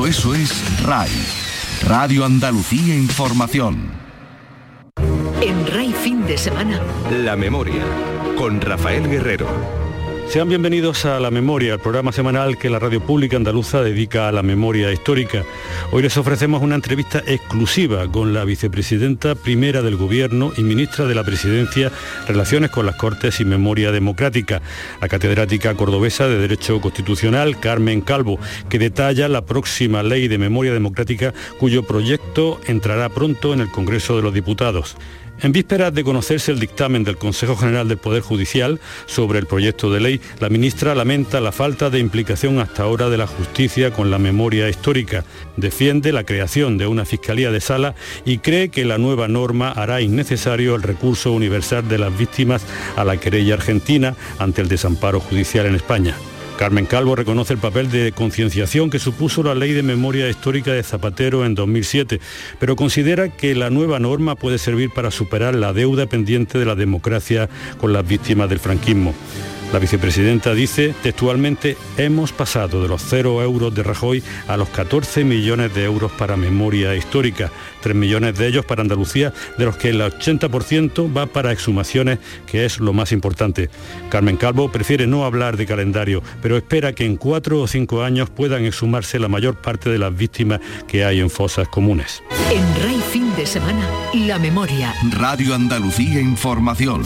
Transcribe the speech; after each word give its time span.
Todo 0.00 0.08
eso 0.08 0.34
es 0.34 0.82
RAI, 0.82 1.10
Radio 1.86 2.24
Andalucía 2.24 2.94
Información. 2.94 3.90
En 5.42 5.66
RAI 5.66 5.92
fin 5.92 6.26
de 6.26 6.38
semana. 6.38 6.80
La 7.10 7.36
memoria, 7.36 7.84
con 8.38 8.62
Rafael 8.62 9.06
Guerrero. 9.10 9.79
Sean 10.30 10.48
bienvenidos 10.48 11.06
a 11.06 11.18
La 11.18 11.32
Memoria, 11.32 11.74
el 11.74 11.80
programa 11.80 12.12
semanal 12.12 12.56
que 12.56 12.70
la 12.70 12.78
Radio 12.78 13.04
Pública 13.04 13.36
Andaluza 13.36 13.82
dedica 13.82 14.28
a 14.28 14.32
la 14.32 14.44
memoria 14.44 14.92
histórica. 14.92 15.42
Hoy 15.90 16.02
les 16.02 16.16
ofrecemos 16.16 16.62
una 16.62 16.76
entrevista 16.76 17.20
exclusiva 17.26 18.06
con 18.06 18.32
la 18.32 18.44
vicepresidenta 18.44 19.34
primera 19.34 19.82
del 19.82 19.96
Gobierno 19.96 20.52
y 20.56 20.62
ministra 20.62 21.06
de 21.06 21.16
la 21.16 21.24
Presidencia, 21.24 21.90
Relaciones 22.28 22.70
con 22.70 22.86
las 22.86 22.94
Cortes 22.94 23.40
y 23.40 23.44
Memoria 23.44 23.90
Democrática, 23.90 24.62
la 25.00 25.08
catedrática 25.08 25.74
cordobesa 25.74 26.28
de 26.28 26.38
Derecho 26.38 26.80
Constitucional, 26.80 27.58
Carmen 27.58 28.00
Calvo, 28.00 28.38
que 28.68 28.78
detalla 28.78 29.26
la 29.26 29.44
próxima 29.44 30.04
ley 30.04 30.28
de 30.28 30.38
memoria 30.38 30.72
democrática 30.72 31.34
cuyo 31.58 31.82
proyecto 31.82 32.60
entrará 32.68 33.08
pronto 33.08 33.52
en 33.52 33.62
el 33.62 33.70
Congreso 33.72 34.14
de 34.14 34.22
los 34.22 34.32
Diputados. 34.32 34.96
En 35.42 35.52
vísperas 35.52 35.94
de 35.94 36.04
conocerse 36.04 36.52
el 36.52 36.60
dictamen 36.60 37.02
del 37.02 37.16
Consejo 37.16 37.56
General 37.56 37.88
del 37.88 37.96
Poder 37.96 38.22
Judicial 38.22 38.78
sobre 39.06 39.38
el 39.38 39.46
proyecto 39.46 39.90
de 39.90 40.00
ley, 40.00 40.20
la 40.38 40.50
ministra 40.50 40.94
lamenta 40.94 41.40
la 41.40 41.50
falta 41.50 41.88
de 41.88 41.98
implicación 41.98 42.58
hasta 42.58 42.82
ahora 42.82 43.08
de 43.08 43.16
la 43.16 43.26
justicia 43.26 43.90
con 43.90 44.10
la 44.10 44.18
memoria 44.18 44.68
histórica. 44.68 45.24
Defiende 45.56 46.12
la 46.12 46.24
creación 46.24 46.76
de 46.76 46.86
una 46.86 47.06
Fiscalía 47.06 47.50
de 47.50 47.62
Sala 47.62 47.94
y 48.26 48.38
cree 48.38 48.68
que 48.68 48.84
la 48.84 48.98
nueva 48.98 49.28
norma 49.28 49.70
hará 49.70 50.02
innecesario 50.02 50.74
el 50.74 50.82
recurso 50.82 51.32
universal 51.32 51.88
de 51.88 51.98
las 51.98 52.16
víctimas 52.16 52.62
a 52.96 53.04
la 53.04 53.16
querella 53.16 53.54
argentina 53.54 54.16
ante 54.38 54.60
el 54.60 54.68
desamparo 54.68 55.20
judicial 55.20 55.64
en 55.64 55.74
España. 55.74 56.16
Carmen 56.60 56.84
Calvo 56.84 57.16
reconoce 57.16 57.54
el 57.54 57.58
papel 57.58 57.90
de 57.90 58.12
concienciación 58.12 58.90
que 58.90 58.98
supuso 58.98 59.42
la 59.42 59.54
ley 59.54 59.72
de 59.72 59.82
memoria 59.82 60.28
histórica 60.28 60.70
de 60.72 60.82
Zapatero 60.82 61.46
en 61.46 61.54
2007, 61.54 62.20
pero 62.58 62.76
considera 62.76 63.30
que 63.30 63.54
la 63.54 63.70
nueva 63.70 63.98
norma 63.98 64.34
puede 64.34 64.58
servir 64.58 64.90
para 64.90 65.10
superar 65.10 65.54
la 65.54 65.72
deuda 65.72 66.04
pendiente 66.04 66.58
de 66.58 66.66
la 66.66 66.74
democracia 66.74 67.48
con 67.78 67.94
las 67.94 68.06
víctimas 68.06 68.50
del 68.50 68.58
franquismo. 68.58 69.14
La 69.72 69.78
vicepresidenta 69.78 70.52
dice 70.52 70.94
textualmente, 71.00 71.76
hemos 71.96 72.32
pasado 72.32 72.82
de 72.82 72.88
los 72.88 73.02
cero 73.02 73.40
euros 73.40 73.72
de 73.72 73.84
Rajoy 73.84 74.20
a 74.48 74.56
los 74.56 74.68
14 74.70 75.22
millones 75.24 75.72
de 75.72 75.84
euros 75.84 76.10
para 76.10 76.36
memoria 76.36 76.96
histórica, 76.96 77.52
3 77.80 77.94
millones 77.94 78.36
de 78.36 78.48
ellos 78.48 78.64
para 78.64 78.82
Andalucía, 78.82 79.32
de 79.58 79.64
los 79.66 79.76
que 79.76 79.90
el 79.90 80.00
80% 80.00 81.16
va 81.16 81.26
para 81.26 81.52
exhumaciones, 81.52 82.18
que 82.46 82.64
es 82.64 82.80
lo 82.80 82.92
más 82.92 83.12
importante. 83.12 83.70
Carmen 84.08 84.36
Calvo 84.36 84.72
prefiere 84.72 85.06
no 85.06 85.24
hablar 85.24 85.56
de 85.56 85.66
calendario, 85.66 86.20
pero 86.42 86.56
espera 86.56 86.92
que 86.92 87.06
en 87.06 87.16
cuatro 87.16 87.60
o 87.60 87.68
cinco 87.68 88.02
años 88.02 88.28
puedan 88.28 88.64
exhumarse 88.64 89.20
la 89.20 89.28
mayor 89.28 89.54
parte 89.54 89.88
de 89.88 89.98
las 89.98 90.16
víctimas 90.16 90.58
que 90.88 91.04
hay 91.04 91.20
en 91.20 91.30
fosas 91.30 91.68
comunes. 91.68 92.24
En 92.50 92.82
Rey 92.82 93.00
Fin 93.12 93.36
de 93.36 93.46
Semana, 93.46 93.88
la 94.14 94.40
memoria. 94.40 94.92
Radio 95.12 95.54
Andalucía 95.54 96.20
Información. 96.20 97.04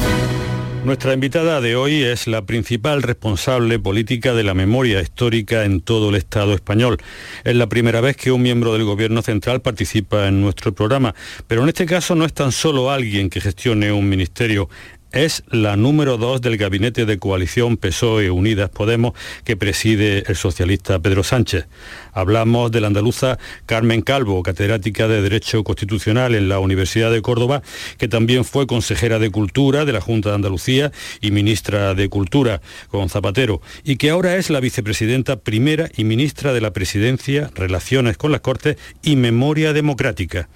Nuestra 0.85 1.15
invitada 1.15 1.63
de 1.63 1.77
hoy 1.77 2.03
es 2.03 2.27
la 2.27 2.45
principal 2.45 3.03
responsable 3.03 3.79
política 3.79 4.35
de 4.35 4.45
la 4.45 4.53
memoria 4.53 5.01
histórica 5.01 5.65
en 5.65 5.81
todo 5.81 6.11
el 6.11 6.15
Estado 6.15 6.53
español. 6.53 6.99
Es 7.43 7.57
la 7.57 7.71
primera 7.71 8.03
vez 8.03 8.19
que 8.19 8.31
un 8.31 8.43
miembro 8.43 8.75
del 8.75 8.85
Gobierno 8.85 9.23
central 9.23 9.63
participa 9.63 10.29
en 10.29 10.43
nuestro 10.43 10.75
programa, 10.75 11.15
pero 11.49 11.63
en 11.63 11.69
este 11.69 11.87
caso 11.87 12.15
no 12.15 12.27
es 12.27 12.35
tan 12.35 12.53
solo 12.53 12.91
alguien 12.91 13.31
que 13.31 13.41
gestione 13.41 13.93
un 13.93 14.07
ministerio, 14.07 14.69
es 15.15 15.45
la 15.49 15.77
número 15.77 16.19
dos 16.19 16.41
del 16.41 16.57
gabinete 16.57 17.07
de 17.07 17.19
coalición 17.19 17.77
PSOE 17.77 18.31
Unidas 18.31 18.69
Podemos 18.69 19.15
que 19.45 19.57
preside 19.57 20.25
el 20.27 20.35
socialista 20.35 20.99
Pedro 20.99 21.23
Sánchez. 21.23 21.67
Hablamos 22.13 22.73
de 22.73 22.81
la 22.81 22.89
andaluza 22.89 23.39
Carmen 23.65 24.03
Calvo, 24.03 24.43
catedrática 24.43 25.07
de 25.07 25.23
Derecho 25.23 25.63
Constitucional 25.63 26.35
en 26.35 26.49
la 26.49 26.59
Universidad 26.59 27.13
de 27.13 27.23
Córdoba, 27.23 27.63
que 27.97 28.09
también 28.09 28.45
fue 28.45 28.67
consejera 28.67 29.21
de 29.21 29.31
Cultura 29.31 29.85
de 29.85 29.93
la 29.93 30.01
Junta 30.01 30.31
de 30.31 30.35
Andalucía 30.35 30.91
y 31.21 31.31
ministra 31.31 31.95
de 31.95 32.09
Cultura 32.09 32.61
con 32.89 33.09
Zapatero, 33.09 33.63
y 33.85 33.97
que 33.97 34.11
ahora 34.11 34.35
es 34.35 34.51
la 34.51 34.59
vicepresidenta 34.59 35.37
primera 35.37 35.89
y 35.97 36.03
ministra 36.03 36.53
de 36.53 36.61
la 36.61 36.73
Presidencia, 36.73 37.51
Relaciones 37.55 38.17
con 38.17 38.33
las 38.33 38.41
Cortes 38.41 38.77
y 39.03 39.15
Memoria 39.15 39.73
Democrática. 39.73 40.49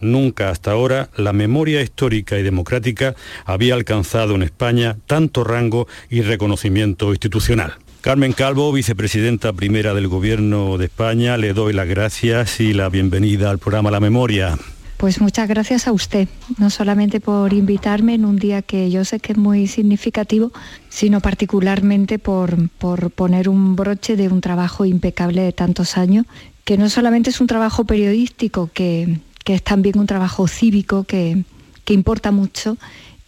Nunca 0.00 0.50
hasta 0.50 0.72
ahora 0.72 1.10
la 1.16 1.32
memoria 1.32 1.80
histórica 1.80 2.38
y 2.38 2.42
democrática 2.42 3.14
había 3.44 3.74
alcanzado 3.74 4.34
en 4.34 4.42
España 4.42 4.96
tanto 5.06 5.44
rango 5.44 5.88
y 6.10 6.22
reconocimiento 6.22 7.10
institucional. 7.10 7.74
Carmen 8.02 8.32
Calvo, 8.32 8.70
vicepresidenta 8.72 9.52
primera 9.52 9.92
del 9.92 10.06
Gobierno 10.06 10.78
de 10.78 10.84
España, 10.84 11.36
le 11.36 11.54
doy 11.54 11.72
las 11.72 11.88
gracias 11.88 12.60
y 12.60 12.72
la 12.72 12.88
bienvenida 12.88 13.50
al 13.50 13.58
programa 13.58 13.90
La 13.90 13.98
Memoria. 13.98 14.56
Pues 14.96 15.20
muchas 15.20 15.48
gracias 15.48 15.88
a 15.88 15.92
usted, 15.92 16.28
no 16.56 16.70
solamente 16.70 17.20
por 17.20 17.52
invitarme 17.52 18.14
en 18.14 18.24
un 18.24 18.36
día 18.36 18.62
que 18.62 18.90
yo 18.90 19.04
sé 19.04 19.18
que 19.18 19.32
es 19.32 19.38
muy 19.38 19.66
significativo, 19.66 20.52
sino 20.88 21.20
particularmente 21.20 22.18
por, 22.18 22.70
por 22.78 23.10
poner 23.10 23.48
un 23.48 23.76
broche 23.76 24.16
de 24.16 24.28
un 24.28 24.40
trabajo 24.40 24.84
impecable 24.84 25.42
de 25.42 25.52
tantos 25.52 25.98
años, 25.98 26.26
que 26.64 26.78
no 26.78 26.88
solamente 26.88 27.30
es 27.30 27.40
un 27.40 27.46
trabajo 27.46 27.84
periodístico 27.84 28.70
que, 28.72 29.18
que 29.46 29.54
es 29.54 29.62
también 29.62 29.96
un 29.96 30.06
trabajo 30.06 30.48
cívico 30.48 31.04
que, 31.04 31.44
importa 31.86 32.32
mucho 32.32 32.76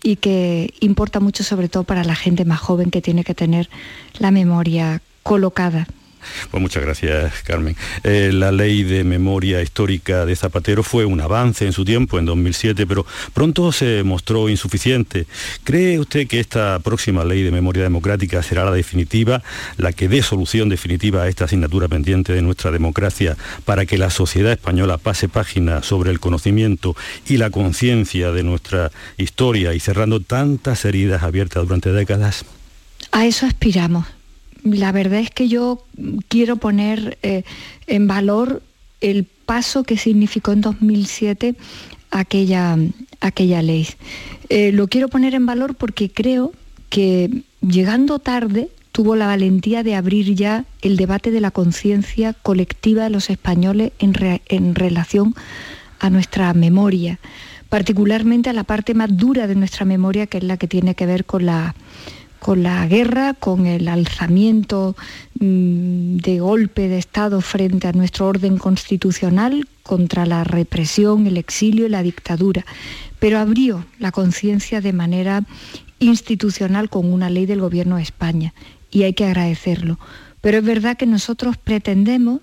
y 0.02 0.16
que 0.16 0.74
importa 0.80 1.20
mucho 1.20 1.44
sobre 1.44 1.68
todo 1.68 1.84
para 1.84 2.02
la 2.02 2.16
gente 2.16 2.44
más 2.44 2.58
joven 2.58 2.90
que 2.90 3.00
tiene 3.00 3.22
que 3.22 3.34
tener 3.34 3.70
la 4.18 4.32
memoria 4.32 5.00
colocada 5.22 5.86
pues 6.50 6.60
muchas 6.60 6.82
gracias, 6.82 7.32
Carmen. 7.44 7.76
Eh, 8.04 8.30
la 8.32 8.52
ley 8.52 8.82
de 8.82 9.04
memoria 9.04 9.62
histórica 9.62 10.26
de 10.26 10.36
Zapatero 10.36 10.82
fue 10.82 11.04
un 11.04 11.20
avance 11.20 11.66
en 11.66 11.72
su 11.72 11.84
tiempo, 11.84 12.18
en 12.18 12.26
2007, 12.26 12.86
pero 12.86 13.06
pronto 13.32 13.72
se 13.72 14.02
mostró 14.02 14.48
insuficiente. 14.48 15.26
¿Cree 15.64 15.98
usted 15.98 16.26
que 16.26 16.40
esta 16.40 16.78
próxima 16.80 17.24
ley 17.24 17.42
de 17.42 17.50
memoria 17.50 17.82
democrática 17.82 18.42
será 18.42 18.64
la 18.64 18.72
definitiva, 18.72 19.42
la 19.76 19.92
que 19.92 20.08
dé 20.08 20.22
solución 20.22 20.68
definitiva 20.68 21.22
a 21.22 21.28
esta 21.28 21.44
asignatura 21.44 21.88
pendiente 21.88 22.32
de 22.32 22.42
nuestra 22.42 22.70
democracia 22.70 23.36
para 23.64 23.86
que 23.86 23.98
la 23.98 24.10
sociedad 24.10 24.52
española 24.52 24.98
pase 24.98 25.28
página 25.28 25.82
sobre 25.82 26.10
el 26.10 26.20
conocimiento 26.20 26.96
y 27.28 27.36
la 27.36 27.50
conciencia 27.50 28.32
de 28.32 28.42
nuestra 28.42 28.90
historia 29.16 29.74
y 29.74 29.80
cerrando 29.80 30.20
tantas 30.20 30.84
heridas 30.84 31.22
abiertas 31.22 31.62
durante 31.64 31.92
décadas? 31.92 32.44
A 33.12 33.26
eso 33.26 33.46
aspiramos 33.46 34.06
la 34.64 34.92
verdad 34.92 35.20
es 35.20 35.30
que 35.30 35.48
yo 35.48 35.84
quiero 36.28 36.56
poner 36.56 37.18
eh, 37.22 37.44
en 37.86 38.06
valor 38.06 38.62
el 39.00 39.24
paso 39.24 39.84
que 39.84 39.96
significó 39.96 40.52
en 40.52 40.60
2007 40.60 41.54
aquella, 42.10 42.76
aquella 43.20 43.62
ley. 43.62 43.88
Eh, 44.48 44.72
lo 44.72 44.88
quiero 44.88 45.08
poner 45.08 45.34
en 45.34 45.46
valor 45.46 45.74
porque 45.74 46.10
creo 46.10 46.52
que 46.90 47.42
llegando 47.60 48.18
tarde 48.18 48.68
tuvo 48.92 49.14
la 49.14 49.26
valentía 49.26 49.82
de 49.82 49.94
abrir 49.94 50.34
ya 50.34 50.64
el 50.82 50.96
debate 50.96 51.30
de 51.30 51.40
la 51.40 51.50
conciencia 51.50 52.32
colectiva 52.32 53.04
de 53.04 53.10
los 53.10 53.30
españoles 53.30 53.92
en, 53.98 54.14
en 54.48 54.74
relación 54.74 55.34
a 56.00 56.10
nuestra 56.10 56.52
memoria, 56.54 57.18
particularmente 57.68 58.50
a 58.50 58.52
la 58.52 58.64
parte 58.64 58.94
más 58.94 59.16
dura 59.16 59.46
de 59.46 59.54
nuestra 59.54 59.84
memoria, 59.84 60.26
que 60.26 60.38
es 60.38 60.44
la 60.44 60.56
que 60.56 60.68
tiene 60.68 60.94
que 60.94 61.06
ver 61.06 61.24
con 61.24 61.46
la 61.46 61.74
con 62.38 62.62
la 62.62 62.86
guerra, 62.86 63.34
con 63.34 63.66
el 63.66 63.88
alzamiento 63.88 64.96
mm, 65.40 66.16
de 66.16 66.40
golpe 66.40 66.88
de 66.88 66.98
Estado 66.98 67.40
frente 67.40 67.88
a 67.88 67.92
nuestro 67.92 68.26
orden 68.26 68.58
constitucional, 68.58 69.66
contra 69.82 70.26
la 70.26 70.44
represión, 70.44 71.26
el 71.26 71.38
exilio 71.38 71.86
y 71.86 71.88
la 71.88 72.02
dictadura. 72.02 72.64
Pero 73.18 73.38
abrió 73.38 73.86
la 73.98 74.12
conciencia 74.12 74.80
de 74.80 74.92
manera 74.92 75.44
institucional 75.98 76.90
con 76.90 77.10
una 77.12 77.30
ley 77.30 77.46
del 77.46 77.60
Gobierno 77.60 77.96
de 77.96 78.02
España 78.02 78.54
y 78.90 79.02
hay 79.02 79.14
que 79.14 79.24
agradecerlo. 79.24 79.98
Pero 80.40 80.58
es 80.58 80.64
verdad 80.64 80.96
que 80.96 81.06
nosotros 81.06 81.56
pretendemos, 81.56 82.40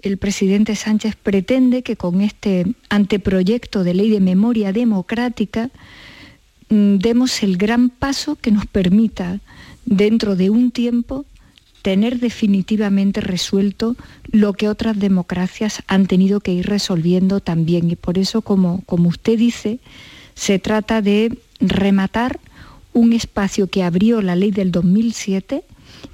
el 0.00 0.16
presidente 0.16 0.74
Sánchez 0.76 1.14
pretende 1.16 1.82
que 1.82 1.96
con 1.96 2.20
este 2.20 2.74
anteproyecto 2.88 3.84
de 3.84 3.94
ley 3.94 4.10
de 4.10 4.20
memoria 4.20 4.72
democrática, 4.72 5.70
demos 6.68 7.42
el 7.42 7.56
gran 7.56 7.90
paso 7.90 8.36
que 8.36 8.50
nos 8.50 8.66
permita, 8.66 9.40
dentro 9.84 10.36
de 10.36 10.50
un 10.50 10.70
tiempo, 10.70 11.24
tener 11.82 12.18
definitivamente 12.18 13.20
resuelto 13.20 13.96
lo 14.30 14.52
que 14.52 14.68
otras 14.68 14.98
democracias 14.98 15.82
han 15.86 16.06
tenido 16.06 16.40
que 16.40 16.52
ir 16.52 16.66
resolviendo 16.66 17.40
también. 17.40 17.90
Y 17.90 17.96
por 17.96 18.18
eso, 18.18 18.42
como, 18.42 18.82
como 18.84 19.08
usted 19.08 19.38
dice, 19.38 19.78
se 20.34 20.58
trata 20.58 21.00
de 21.00 21.38
rematar 21.60 22.40
un 22.92 23.12
espacio 23.12 23.68
que 23.68 23.82
abrió 23.82 24.20
la 24.22 24.36
ley 24.36 24.50
del 24.50 24.72
2007 24.72 25.64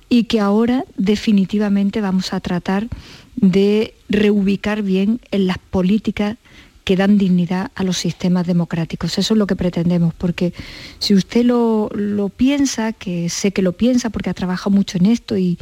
y 0.08 0.24
que 0.24 0.40
ahora 0.40 0.84
definitivamente 0.96 2.00
vamos 2.00 2.32
a 2.32 2.40
tratar 2.40 2.88
de 3.36 3.94
reubicar 4.08 4.82
bien 4.82 5.20
en 5.30 5.46
las 5.46 5.58
políticas 5.58 6.36
que 6.84 6.96
dan 6.96 7.19
dignidad 7.19 7.70
a 7.75 7.82
los 7.82 7.96
sistemas 7.96 8.46
democráticos. 8.46 9.19
Eso 9.19 9.34
es 9.34 9.38
lo 9.38 9.46
que 9.46 9.56
pretendemos, 9.56 10.14
porque 10.14 10.52
si 10.98 11.14
usted 11.14 11.44
lo, 11.44 11.90
piensa, 12.36 12.92
que 12.92 13.28
sé 13.31 13.52
que 13.52 13.62
lo 13.62 13.72
piensa 13.72 14.10
porque 14.10 14.31
ha 14.31 14.34
trabajado 14.34 14.70
mucho 14.70 14.98
en 14.98 15.06
esto 15.06 15.36
y, 15.36 15.58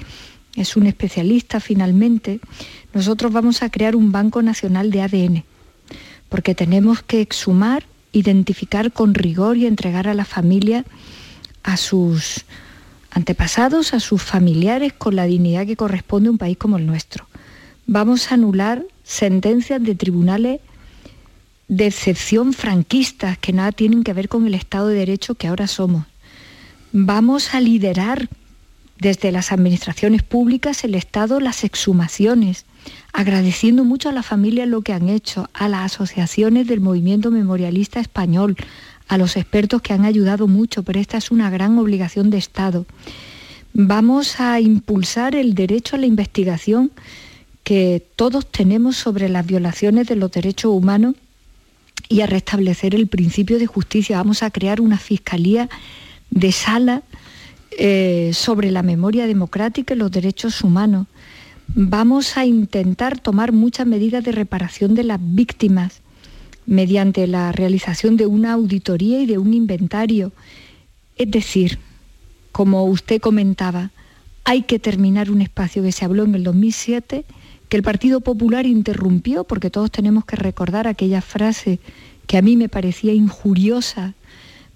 es 0.55 0.77
un 0.77 0.87
especialista 0.87 1.61
finalmente, 1.61 2.39
nosotros 2.93 3.33
vamos 3.33 3.63
a 3.63 3.71
crear 3.71 3.97
un 3.97 4.13
Banco 4.13 4.43
Nacional 4.43 4.91
de 4.91 5.01
ADN, 5.01 5.45
porque 6.29 6.55
tenemos 6.55 7.03
que 7.03 7.23
exhumar, 7.23 7.85
identificar 8.13 8.93
con 8.93 9.15
rigor 9.15 9.57
y 9.57 9.65
entregar 9.65 10.09
a 10.09 10.13
la 10.15 10.27
familia 10.27 10.85
a 11.63 11.79
sus 11.79 12.45
antepasados, 13.11 13.95
a 13.95 14.01
sus 14.01 14.23
familiares, 14.23 14.93
con 14.93 15.17
la 15.17 15.25
dignidad 15.25 15.67
que 15.67 15.77
corresponde 15.77 16.29
a 16.29 16.33
un 16.33 16.39
país 16.39 16.59
como 16.59 16.77
el 16.77 16.85
nuestro. 16.85 17.27
Vamos 17.87 18.31
a 18.31 18.35
anular 18.35 18.85
sentencias 19.05 19.83
de 19.83 19.95
tribunales 19.95 20.61
de 21.73 21.87
excepción 21.87 22.53
franquistas 22.53 23.39
que 23.39 23.55
nada 23.55 23.73
tienen 23.73 24.05
que 24.05 24.13
ver 24.13 24.29
con 24.29 24.47
el 24.47 24.53
Estado 24.53 24.89
de 24.89 24.97
Derecho 24.97 25.37
que 25.37 25.49
ahora 25.49 25.67
somos. 25.67 26.05
Vamos 26.93 27.55
a 27.55 27.63
liderar 27.63 28.29
desde 28.99 29.33
las 29.33 29.53
administraciones 29.53 30.23
públicas 30.23 30.85
el 30.85 30.95
Estado 30.95 31.41
las 31.41 31.65
exhumaciones, 31.65 32.67
agradeciendo 33.15 33.85
mucho 33.85 34.11
a 34.11 34.13
la 34.13 34.23
familia 34.23 34.67
lo 34.67 34.83
que 34.83 34.93
han 34.93 35.09
hecho, 35.09 35.49
a 35.55 35.67
las 35.71 35.95
asociaciones 35.95 36.67
del 36.67 36.83
movimiento 36.83 37.31
memorialista 37.31 38.01
español, 38.01 38.55
a 39.09 39.17
los 39.17 39.39
expertos 39.39 39.81
que 39.81 39.95
han 39.95 40.05
ayudado 40.05 40.49
mucho, 40.49 40.83
pero 40.83 41.01
esta 41.01 41.17
es 41.17 41.31
una 41.31 41.49
gran 41.49 41.79
obligación 41.79 42.29
de 42.29 42.37
Estado. 42.37 42.85
Vamos 43.73 44.41
a 44.41 44.61
impulsar 44.61 45.35
el 45.35 45.55
derecho 45.55 45.97
a 45.97 46.01
la 46.01 46.07
investigación 46.07 46.91
que 47.65 48.07
todos 48.15 48.47
tenemos 48.47 48.99
sobre 48.99 49.31
las 49.31 49.47
violaciones 49.47 50.07
de 50.07 50.17
los 50.17 50.31
derechos 50.31 50.71
humanos 50.73 51.15
y 52.13 52.21
a 52.21 52.27
restablecer 52.27 52.95
el 52.95 53.07
principio 53.07 53.59
de 53.59 53.67
justicia. 53.67 54.19
Vamos 54.19 54.43
a 54.43 54.51
crear 54.51 54.83
una 54.83 54.99
fiscalía 54.99 55.71
de 56.31 56.53
sala 56.53 57.03
eh, 57.79 58.33
sobre 58.35 58.71
la 58.71 58.83
memoria 58.83 59.27
democrática 59.27 59.95
y 59.95 59.97
los 59.97 60.11
derechos 60.11 60.63
humanos. 60.63 61.07
Vamos 61.69 62.37
a 62.37 62.45
intentar 62.45 63.19
tomar 63.19 63.53
muchas 63.53 63.87
medidas 63.87 64.23
de 64.25 64.33
reparación 64.33 64.95
de 64.95 65.05
las 65.05 65.19
víctimas 65.23 66.03
mediante 66.67 67.27
la 67.27 67.51
realización 67.51 68.19
de 68.19 68.27
una 68.27 68.53
auditoría 68.53 69.23
y 69.23 69.27
de 69.27 69.39
un 69.39 69.55
inventario. 69.55 70.33
Es 71.17 71.31
decir, 71.31 71.79
como 72.53 72.85
usted 72.85 73.23
comentaba, 73.23 73.91
hay 74.45 74.63
que 74.63 74.79
terminar 74.79 75.31
un 75.31 75.41
espacio 75.41 75.83
que 75.83 75.93
se 75.93 76.05
habló 76.05 76.25
en 76.25 76.35
el 76.35 76.45
2007, 76.45 77.25
que 77.73 77.79
el 77.79 77.83
Partido 77.83 78.21
Popular 78.21 78.67
interrumpió, 78.67 79.45
porque 79.45 79.71
todos 79.71 79.91
tenemos 79.91 80.27
que 80.27 80.37
recordar 80.37 80.87
aquella 80.87 81.23
frase 81.23 81.81
que 82.27 82.37
a 82.37 82.43
mí 82.43 82.55
me 82.55 82.69
parecía 82.69 83.15
injuriosa 83.15 84.13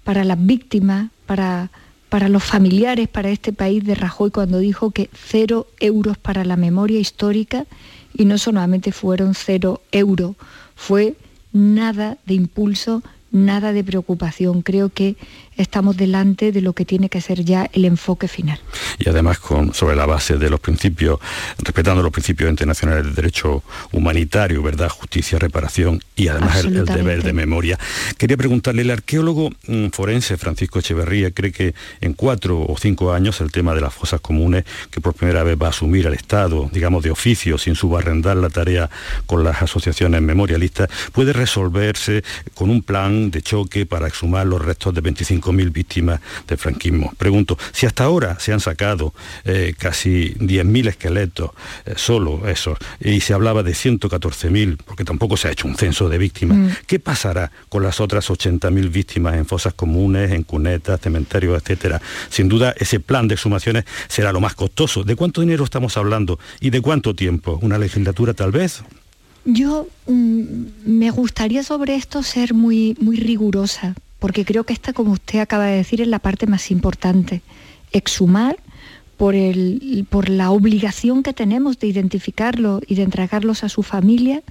para 0.03 0.23
las 0.23 0.43
víctimas, 0.43 1.11
para, 1.27 1.69
para 2.09 2.27
los 2.27 2.43
familiares, 2.43 3.07
para 3.07 3.29
este 3.29 3.53
país 3.53 3.85
de 3.85 3.93
Rajoy, 3.93 4.31
cuando 4.31 4.57
dijo 4.57 4.89
que 4.89 5.11
cero 5.13 5.67
euros 5.79 6.17
para 6.17 6.43
la 6.43 6.55
memoria 6.55 6.99
histórica, 6.99 7.67
y 8.15 8.25
no 8.25 8.39
solamente 8.39 8.91
fueron 8.91 9.35
cero 9.35 9.83
euros, 9.91 10.35
fue 10.73 11.17
nada 11.53 12.17
de 12.25 12.33
impulso, 12.33 13.03
nada 13.31 13.73
de 13.73 13.83
preocupación. 13.83 14.61
Creo 14.61 14.89
que 14.89 15.15
estamos 15.57 15.97
delante 15.97 16.51
de 16.51 16.61
lo 16.61 16.73
que 16.73 16.85
tiene 16.85 17.09
que 17.09 17.19
ser 17.19 17.43
ya 17.43 17.69
el 17.73 17.85
enfoque 17.85 18.27
final. 18.27 18.59
Y 18.99 19.09
además 19.09 19.39
con, 19.39 19.73
sobre 19.73 19.95
la 19.95 20.05
base 20.05 20.37
de 20.37 20.49
los 20.49 20.59
principios, 20.59 21.19
respetando 21.57 22.03
los 22.03 22.11
principios 22.11 22.49
internacionales 22.49 23.05
del 23.05 23.15
derecho 23.15 23.63
humanitario, 23.91 24.61
verdad, 24.61 24.89
justicia, 24.89 25.39
reparación 25.39 26.01
y 26.15 26.27
además 26.27 26.63
el, 26.63 26.85
deber 26.85 27.23
de 27.23 27.33
memoria. 27.33 27.79
Quería 28.17 28.37
preguntarle, 28.37 28.83
el 28.83 28.91
arqueólogo 28.91 29.49
mm, 29.67 29.87
forense 29.87 30.37
Francisco 30.37 30.79
Echeverría 30.79 31.31
cree 31.31 31.51
que 31.51 31.73
en 32.01 32.13
cuatro 32.13 32.61
o 32.61 32.77
cinco 32.77 33.13
años 33.13 33.41
el 33.41 33.51
tema 33.51 33.73
de 33.73 33.81
las 33.81 33.93
fosas 33.93 34.21
comunes, 34.21 34.63
que 34.91 35.01
por 35.01 35.13
primera 35.13 35.43
vez 35.43 35.57
va 35.61 35.67
a 35.67 35.69
asumir 35.69 36.07
al 36.07 36.13
Estado, 36.13 36.69
digamos 36.71 37.03
de 37.03 37.11
oficio, 37.11 37.57
sin 37.57 37.75
subarrendar 37.75 38.37
la 38.37 38.49
tarea 38.49 38.89
con 39.25 39.43
las 39.43 39.61
asociaciones 39.61 40.21
memorialistas, 40.21 40.89
puede 41.11 41.33
resolverse 41.33 42.23
con 42.53 42.69
un 42.69 42.81
plan 42.83 43.16
de 43.31 43.41
choque 43.41 43.85
para 43.85 44.07
exhumar 44.07 44.45
los 44.47 44.63
restos 44.63 44.93
de 44.93 45.01
25 45.01 45.51
mil 45.51 45.69
víctimas 45.69 46.19
del 46.47 46.57
franquismo. 46.57 47.13
Pregunto, 47.17 47.57
si 47.71 47.85
hasta 47.85 48.03
ahora 48.03 48.39
se 48.39 48.53
han 48.53 48.59
sacado 48.59 49.13
eh, 49.43 49.73
casi 49.77 50.33
10.000 50.35 50.89
esqueletos, 50.89 51.51
eh, 51.85 51.93
solo 51.95 52.47
esos, 52.47 52.77
y 52.99 53.21
se 53.21 53.33
hablaba 53.33 53.63
de 53.63 53.71
114.000, 53.71 54.77
porque 54.85 55.03
tampoco 55.03 55.37
se 55.37 55.47
ha 55.47 55.51
hecho 55.51 55.67
un 55.67 55.75
censo 55.75 56.09
de 56.09 56.17
víctimas, 56.17 56.57
mm. 56.57 56.69
¿qué 56.85 56.99
pasará 56.99 57.51
con 57.69 57.83
las 57.83 57.99
otras 57.99 58.29
80.000 58.29 58.89
víctimas 58.91 59.35
en 59.35 59.45
fosas 59.45 59.73
comunes, 59.73 60.31
en 60.31 60.43
cunetas, 60.43 61.01
cementerios, 61.01 61.61
etcétera? 61.61 62.01
Sin 62.29 62.47
duda, 62.49 62.73
ese 62.77 62.99
plan 62.99 63.27
de 63.27 63.35
exhumaciones 63.35 63.85
será 64.07 64.31
lo 64.31 64.39
más 64.39 64.55
costoso. 64.55 65.03
¿De 65.03 65.15
cuánto 65.15 65.41
dinero 65.41 65.63
estamos 65.63 65.97
hablando 65.97 66.39
y 66.59 66.69
de 66.69 66.81
cuánto 66.81 67.15
tiempo? 67.15 67.59
¿Una 67.61 67.77
legislatura 67.77 68.33
tal 68.33 68.51
vez? 68.51 68.83
Yo 69.49 69.87
mm, 70.07 70.41
me 70.85 71.09
gustaría 71.09 71.63
sobre 71.63 71.95
esto 71.95 72.21
ser 72.21 72.53
muy, 72.53 72.97
muy 72.99 73.15
rigurosa, 73.15 73.95
porque 74.19 74.43
creo 74.43 74.65
que 74.65 74.73
esta, 74.73 74.91
como 74.91 75.13
usted 75.13 75.39
acaba 75.39 75.67
de 75.67 75.77
decir, 75.77 76.01
es 76.01 76.09
la 76.09 76.19
parte 76.19 76.47
más 76.47 76.69
importante. 76.69 77.41
Exhumar 77.93 78.57
por, 79.15 79.35
el, 79.35 80.05
por 80.09 80.27
la 80.27 80.51
obligación 80.51 81.23
que 81.23 81.31
tenemos 81.31 81.79
de 81.79 81.87
identificarlo 81.87 82.81
y 82.85 82.95
de 82.95 83.03
entregarlos 83.03 83.63
a 83.63 83.69
su 83.69 83.83
familia, 83.83 84.43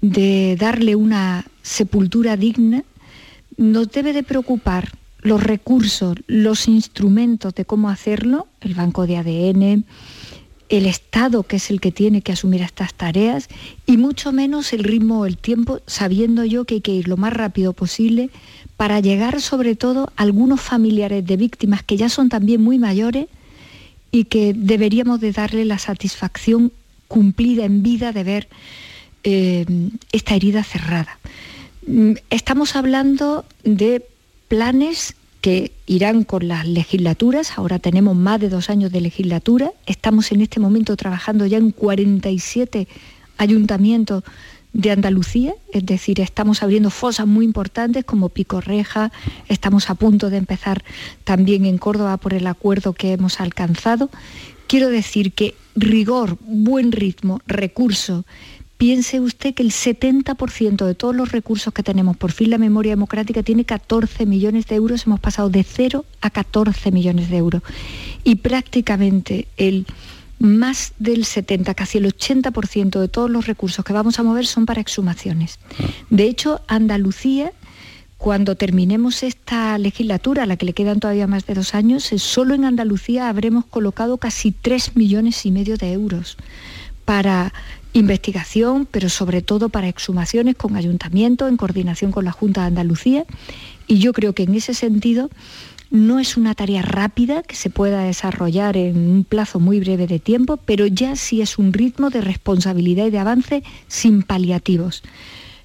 de 0.00 0.56
darle 0.58 0.96
una 0.96 1.46
sepultura 1.62 2.36
digna, 2.36 2.82
nos 3.56 3.88
debe 3.92 4.12
de 4.12 4.24
preocupar 4.24 4.98
los 5.20 5.40
recursos, 5.40 6.16
los 6.26 6.66
instrumentos 6.66 7.54
de 7.54 7.64
cómo 7.64 7.88
hacerlo, 7.88 8.48
el 8.62 8.74
banco 8.74 9.06
de 9.06 9.18
ADN, 9.18 9.84
el 10.72 10.86
Estado 10.86 11.42
que 11.42 11.56
es 11.56 11.70
el 11.70 11.80
que 11.80 11.92
tiene 11.92 12.22
que 12.22 12.32
asumir 12.32 12.62
estas 12.62 12.94
tareas 12.94 13.48
y 13.84 13.98
mucho 13.98 14.32
menos 14.32 14.72
el 14.72 14.84
ritmo 14.84 15.20
o 15.20 15.26
el 15.26 15.36
tiempo, 15.36 15.80
sabiendo 15.86 16.46
yo 16.46 16.64
que 16.64 16.76
hay 16.76 16.80
que 16.80 16.92
ir 16.92 17.08
lo 17.08 17.18
más 17.18 17.34
rápido 17.34 17.74
posible 17.74 18.30
para 18.78 18.98
llegar 19.00 19.42
sobre 19.42 19.76
todo 19.76 20.10
a 20.16 20.22
algunos 20.22 20.62
familiares 20.62 21.26
de 21.26 21.36
víctimas 21.36 21.82
que 21.82 21.98
ya 21.98 22.08
son 22.08 22.30
también 22.30 22.62
muy 22.62 22.78
mayores 22.78 23.26
y 24.10 24.24
que 24.24 24.54
deberíamos 24.56 25.20
de 25.20 25.32
darle 25.32 25.66
la 25.66 25.78
satisfacción 25.78 26.72
cumplida 27.06 27.66
en 27.66 27.82
vida 27.82 28.12
de 28.12 28.24
ver 28.24 28.48
eh, 29.24 29.66
esta 30.10 30.34
herida 30.34 30.64
cerrada. 30.64 31.18
Mm, 31.86 32.12
estamos 32.30 32.76
hablando 32.76 33.44
de 33.62 34.06
planes 34.48 35.16
que 35.42 35.72
irán 35.86 36.22
con 36.22 36.46
las 36.48 36.66
legislaturas, 36.66 37.58
ahora 37.58 37.80
tenemos 37.80 38.16
más 38.16 38.40
de 38.40 38.48
dos 38.48 38.70
años 38.70 38.92
de 38.92 39.00
legislatura, 39.00 39.72
estamos 39.86 40.30
en 40.30 40.40
este 40.40 40.60
momento 40.60 40.96
trabajando 40.96 41.44
ya 41.46 41.58
en 41.58 41.72
47 41.72 42.86
ayuntamientos 43.38 44.22
de 44.72 44.92
Andalucía, 44.92 45.54
es 45.72 45.84
decir, 45.84 46.20
estamos 46.20 46.62
abriendo 46.62 46.90
fosas 46.90 47.26
muy 47.26 47.44
importantes 47.44 48.04
como 48.04 48.28
Pico 48.28 48.60
Reja, 48.60 49.12
estamos 49.48 49.90
a 49.90 49.96
punto 49.96 50.30
de 50.30 50.36
empezar 50.36 50.84
también 51.24 51.66
en 51.66 51.76
Córdoba 51.76 52.16
por 52.18 52.34
el 52.34 52.46
acuerdo 52.46 52.92
que 52.92 53.12
hemos 53.12 53.40
alcanzado. 53.40 54.10
Quiero 54.68 54.88
decir 54.88 55.32
que 55.32 55.56
rigor, 55.74 56.38
buen 56.46 56.92
ritmo, 56.92 57.40
recurso, 57.46 58.24
piense 58.78 59.20
usted 59.20 59.54
que 59.54 59.62
el 59.62 59.70
70% 59.70 60.84
de 60.84 60.94
todos 60.94 61.14
los 61.14 61.30
recursos 61.30 61.72
que 61.72 61.82
tenemos, 61.82 62.16
por 62.16 62.32
fin 62.32 62.50
la 62.50 62.58
memoria 62.58 62.92
democrática 62.92 63.42
tiene 63.42 63.64
14 63.64 64.26
millones 64.26 64.66
de 64.66 64.74
euros, 64.76 65.06
hemos 65.06 65.20
pasado 65.20 65.50
de 65.50 65.62
0 65.62 66.04
a 66.20 66.30
14 66.30 66.90
millones 66.90 67.30
de 67.30 67.36
euros. 67.36 67.62
Y 68.24 68.36
prácticamente 68.36 69.46
el 69.56 69.86
más 70.38 70.92
del 70.98 71.24
70, 71.24 71.72
casi 71.74 71.98
el 71.98 72.12
80% 72.12 72.98
de 72.98 73.08
todos 73.08 73.30
los 73.30 73.46
recursos 73.46 73.84
que 73.84 73.92
vamos 73.92 74.18
a 74.18 74.24
mover 74.24 74.46
son 74.46 74.66
para 74.66 74.80
exhumaciones. 74.80 75.60
Ah. 75.78 75.84
De 76.10 76.24
hecho, 76.24 76.60
Andalucía, 76.66 77.52
cuando 78.18 78.56
terminemos 78.56 79.22
esta 79.22 79.78
legislatura, 79.78 80.42
a 80.42 80.46
la 80.46 80.56
que 80.56 80.66
le 80.66 80.72
quedan 80.72 80.98
todavía 80.98 81.28
más 81.28 81.46
de 81.46 81.54
dos 81.54 81.74
años, 81.74 82.10
solo 82.16 82.54
en 82.54 82.64
Andalucía 82.64 83.28
habremos 83.28 83.64
colocado 83.64 84.18
casi 84.18 84.50
3 84.50 84.96
millones 84.96 85.46
y 85.46 85.52
medio 85.52 85.76
de 85.76 85.92
euros 85.92 86.36
para 87.04 87.52
investigación, 87.92 88.86
pero 88.90 89.08
sobre 89.08 89.42
todo 89.42 89.68
para 89.68 89.88
exhumaciones 89.88 90.56
con 90.56 90.76
ayuntamientos, 90.76 91.48
en 91.48 91.56
coordinación 91.56 92.12
con 92.12 92.24
la 92.24 92.32
Junta 92.32 92.62
de 92.62 92.68
Andalucía. 92.68 93.24
Y 93.86 93.98
yo 93.98 94.12
creo 94.12 94.32
que 94.32 94.44
en 94.44 94.54
ese 94.54 94.74
sentido 94.74 95.30
no 95.90 96.18
es 96.18 96.38
una 96.38 96.54
tarea 96.54 96.80
rápida 96.80 97.42
que 97.42 97.54
se 97.54 97.68
pueda 97.68 98.04
desarrollar 98.04 98.78
en 98.78 98.96
un 98.96 99.24
plazo 99.24 99.60
muy 99.60 99.78
breve 99.78 100.06
de 100.06 100.18
tiempo, 100.18 100.56
pero 100.56 100.86
ya 100.86 101.16
sí 101.16 101.42
es 101.42 101.58
un 101.58 101.74
ritmo 101.74 102.08
de 102.08 102.22
responsabilidad 102.22 103.06
y 103.06 103.10
de 103.10 103.18
avance 103.18 103.62
sin 103.88 104.22
paliativos. 104.22 105.02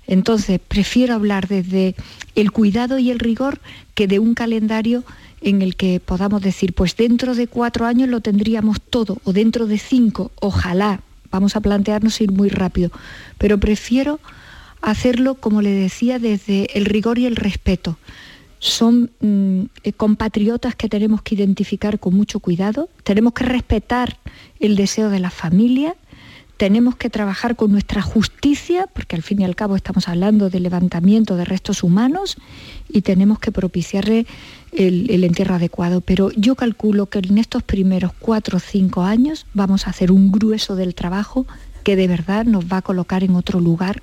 Entonces, 0.05 0.59
prefiero 0.65 1.13
hablar 1.13 1.47
desde 1.47 1.95
el 2.35 2.51
cuidado 2.51 2.99
y 2.99 3.09
el 3.09 3.19
rigor 3.19 3.59
que 3.93 4.07
de 4.07 4.19
un 4.19 4.33
calendario 4.33 5.05
en 5.41 5.61
el 5.61 5.77
que 5.77 6.01
podamos 6.01 6.41
decir, 6.41 6.73
pues 6.73 6.97
dentro 6.97 7.35
de 7.35 7.47
cuatro 7.47 7.85
años 7.85 8.09
lo 8.09 8.19
tendríamos 8.19 8.81
todo, 8.81 9.19
o 9.23 9.31
dentro 9.31 9.65
de 9.65 9.77
cinco, 9.77 10.31
ojalá, 10.41 11.01
vamos 11.31 11.55
a 11.55 11.61
plantearnos 11.61 12.19
ir 12.21 12.31
muy 12.31 12.49
rápido, 12.49 12.91
pero 13.37 13.57
prefiero 13.57 14.19
hacerlo, 14.81 15.35
como 15.35 15.61
le 15.61 15.71
decía, 15.71 16.19
desde 16.19 16.77
el 16.77 16.85
rigor 16.85 17.19
y 17.19 17.25
el 17.25 17.35
respeto. 17.35 17.97
Son 18.59 19.11
mm, 19.19 19.61
eh, 19.83 19.93
compatriotas 19.93 20.75
que 20.75 20.89
tenemos 20.89 21.21
que 21.21 21.35
identificar 21.35 21.99
con 21.99 22.15
mucho 22.15 22.39
cuidado, 22.39 22.89
tenemos 23.03 23.33
que 23.33 23.43
respetar 23.43 24.17
el 24.59 24.75
deseo 24.75 25.09
de 25.09 25.19
la 25.19 25.29
familia, 25.29 25.95
tenemos 26.57 26.95
que 26.95 27.09
trabajar 27.09 27.55
con 27.55 27.71
nuestra 27.71 28.01
justicia, 28.01 28.87
porque 28.91 29.15
al 29.15 29.21
fin 29.21 29.41
y 29.41 29.45
al 29.45 29.55
cabo 29.55 29.75
estamos 29.75 30.07
hablando 30.07 30.49
de 30.49 30.59
levantamiento 30.59 31.35
de 31.35 31.45
restos 31.45 31.83
humanos, 31.83 32.37
y 32.89 33.01
tenemos 33.01 33.39
que 33.39 33.51
propiciarle 33.51 34.25
el, 34.71 35.09
el, 35.09 35.23
entierro 35.23 35.55
adecuado. 35.55 36.01
Pero 36.01 36.31
yo 36.31 36.55
calculo 36.55 37.07
que 37.07 37.19
en 37.19 37.37
estos 37.37 37.63
primeros 37.63 38.11
cuatro 38.19 38.57
o 38.57 38.59
cinco 38.59 39.03
años 39.03 39.45
vamos 39.53 39.87
a 39.87 39.91
hacer 39.91 40.11
un 40.11 40.31
grueso 40.31 40.75
del 40.75 40.95
trabajo 40.95 41.45
que 41.83 41.95
de 41.95 42.07
verdad 42.07 42.45
nos 42.45 42.65
va 42.65 42.77
a 42.77 42.81
colocar 42.81 43.23
en 43.23 43.35
otro 43.35 43.59
lugar 43.59 44.01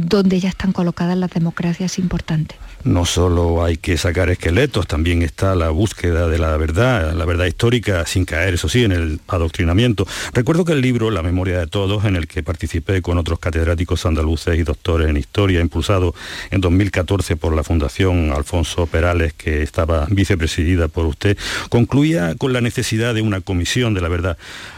donde 0.00 0.40
ya 0.40 0.48
están 0.48 0.72
colocadas 0.72 1.16
las 1.16 1.30
democracias 1.30 1.98
importantes. 1.98 2.58
No 2.82 3.06
solo 3.06 3.64
hay 3.64 3.78
que 3.78 3.96
sacar 3.96 4.28
esqueletos, 4.28 4.86
también 4.86 5.22
está 5.22 5.54
la 5.54 5.70
búsqueda 5.70 6.28
de 6.28 6.38
la 6.38 6.54
verdad, 6.58 7.14
la 7.14 7.24
verdad 7.24 7.46
histórica, 7.46 8.04
sin 8.06 8.26
caer, 8.26 8.54
eso 8.54 8.68
sí, 8.68 8.84
en 8.84 8.92
el 8.92 9.20
adoctrinamiento. 9.28 10.06
Recuerdo 10.34 10.66
que 10.66 10.72
el 10.72 10.82
libro 10.82 11.10
La 11.10 11.22
memoria 11.22 11.58
de 11.60 11.66
todos, 11.66 12.04
en 12.04 12.16
el 12.16 12.26
que 12.26 12.42
participé 12.42 13.00
con 13.00 13.16
otros 13.16 13.38
catedráticos 13.38 14.04
andaluces 14.04 14.58
y 14.58 14.64
doctores 14.64 15.08
en 15.08 15.16
historia, 15.16 15.60
impulsado 15.60 16.14
en 16.50 16.60
2014 16.60 17.36
por 17.36 17.54
la 17.54 17.64
Fundación 17.64 18.32
Alfonso 18.32 18.86
Perales, 18.86 19.32
que 19.32 19.62
estaba 19.62 20.06
vicepresidida 20.10 20.88
por 20.88 21.06
usted, 21.06 21.38
concluía 21.70 22.34
con 22.36 22.52
la 22.52 22.60
necesidad 22.60 23.14
de 23.14 23.22
una 23.22 23.40
comisión 23.40 23.94
de 23.94 24.00
la 24.02 24.08
verdad 24.08 24.36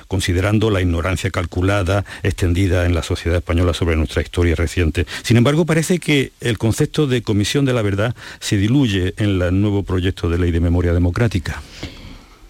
considerando 0.09 0.71
la 0.71 0.81
ignorancia 0.81 1.31
calculada 1.31 2.05
extendida 2.23 2.87
en 2.87 2.95
la 2.95 3.03
sociedad 3.03 3.39
española 3.39 3.75
sobre 3.75 3.97
nuestra 3.97 4.23
historia 4.23 4.55
reciente. 4.55 5.07
Sin 5.23 5.37
embargo, 5.37 5.67
parece 5.67 5.99
que 5.99 6.33
el 6.41 6.59
concepto 6.59 7.07
de 7.07 7.23
comisión 7.23 7.65
de 7.65 7.73
la 7.73 7.83
verdad 7.83 8.15
se 8.41 8.57
diluye 8.57 9.15
en 9.17 9.41
el 9.41 9.61
nuevo 9.61 9.83
proyecto 9.83 10.29
de 10.29 10.39
ley 10.39 10.51
de 10.51 10.61
memoria 10.61 10.93
democrática. 10.93 11.63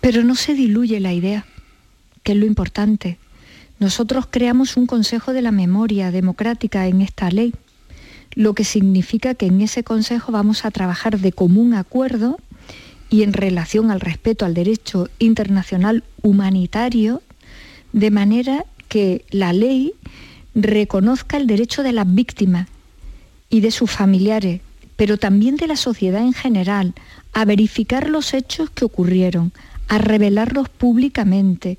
Pero 0.00 0.22
no 0.22 0.36
se 0.36 0.54
diluye 0.54 1.00
la 1.00 1.12
idea, 1.12 1.46
que 2.22 2.32
es 2.32 2.38
lo 2.38 2.46
importante. 2.46 3.18
Nosotros 3.78 4.26
creamos 4.30 4.76
un 4.76 4.86
Consejo 4.86 5.32
de 5.32 5.42
la 5.42 5.52
Memoria 5.52 6.10
Democrática 6.10 6.86
en 6.86 7.02
esta 7.02 7.30
ley, 7.30 7.52
lo 8.34 8.54
que 8.54 8.64
significa 8.64 9.34
que 9.34 9.46
en 9.46 9.60
ese 9.60 9.82
Consejo 9.82 10.32
vamos 10.32 10.64
a 10.64 10.70
trabajar 10.70 11.18
de 11.18 11.32
común 11.32 11.74
acuerdo 11.74 12.38
y 13.10 13.22
en 13.22 13.32
relación 13.32 13.90
al 13.90 14.00
respeto 14.00 14.44
al 14.44 14.54
derecho 14.54 15.08
internacional 15.18 16.04
humanitario 16.22 17.22
de 17.96 18.10
manera 18.10 18.66
que 18.88 19.24
la 19.30 19.54
ley 19.54 19.94
reconozca 20.54 21.38
el 21.38 21.46
derecho 21.46 21.82
de 21.82 21.92
las 21.92 22.14
víctimas 22.14 22.68
y 23.48 23.60
de 23.60 23.70
sus 23.70 23.90
familiares, 23.90 24.60
pero 24.96 25.16
también 25.16 25.56
de 25.56 25.66
la 25.66 25.76
sociedad 25.76 26.20
en 26.20 26.34
general, 26.34 26.92
a 27.32 27.46
verificar 27.46 28.10
los 28.10 28.34
hechos 28.34 28.68
que 28.68 28.84
ocurrieron, 28.84 29.50
a 29.88 29.96
revelarlos 29.96 30.68
públicamente 30.68 31.78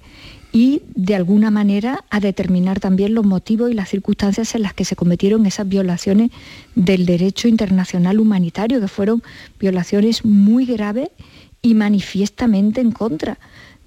y 0.51 0.81
de 0.95 1.13
alguna 1.13 1.51
manera 1.51 2.03
a 2.09 2.19
determinar 2.19 2.79
también 2.79 3.13
los 3.13 3.25
motivos 3.25 3.69
y 3.69 3.75
las 3.75 3.89
circunstancias 3.89 4.55
en 4.55 4.63
las 4.63 4.73
que 4.73 4.85
se 4.85 4.95
cometieron 4.95 5.45
esas 5.45 5.69
violaciones 5.69 6.31
del 6.73 7.05
derecho 7.05 7.47
internacional 7.47 8.19
humanitario, 8.19 8.81
que 8.81 8.87
fueron 8.87 9.21
violaciones 9.59 10.25
muy 10.25 10.65
graves 10.65 11.09
y 11.61 11.75
manifiestamente 11.75 12.81
en 12.81 12.91
contra 12.91 13.37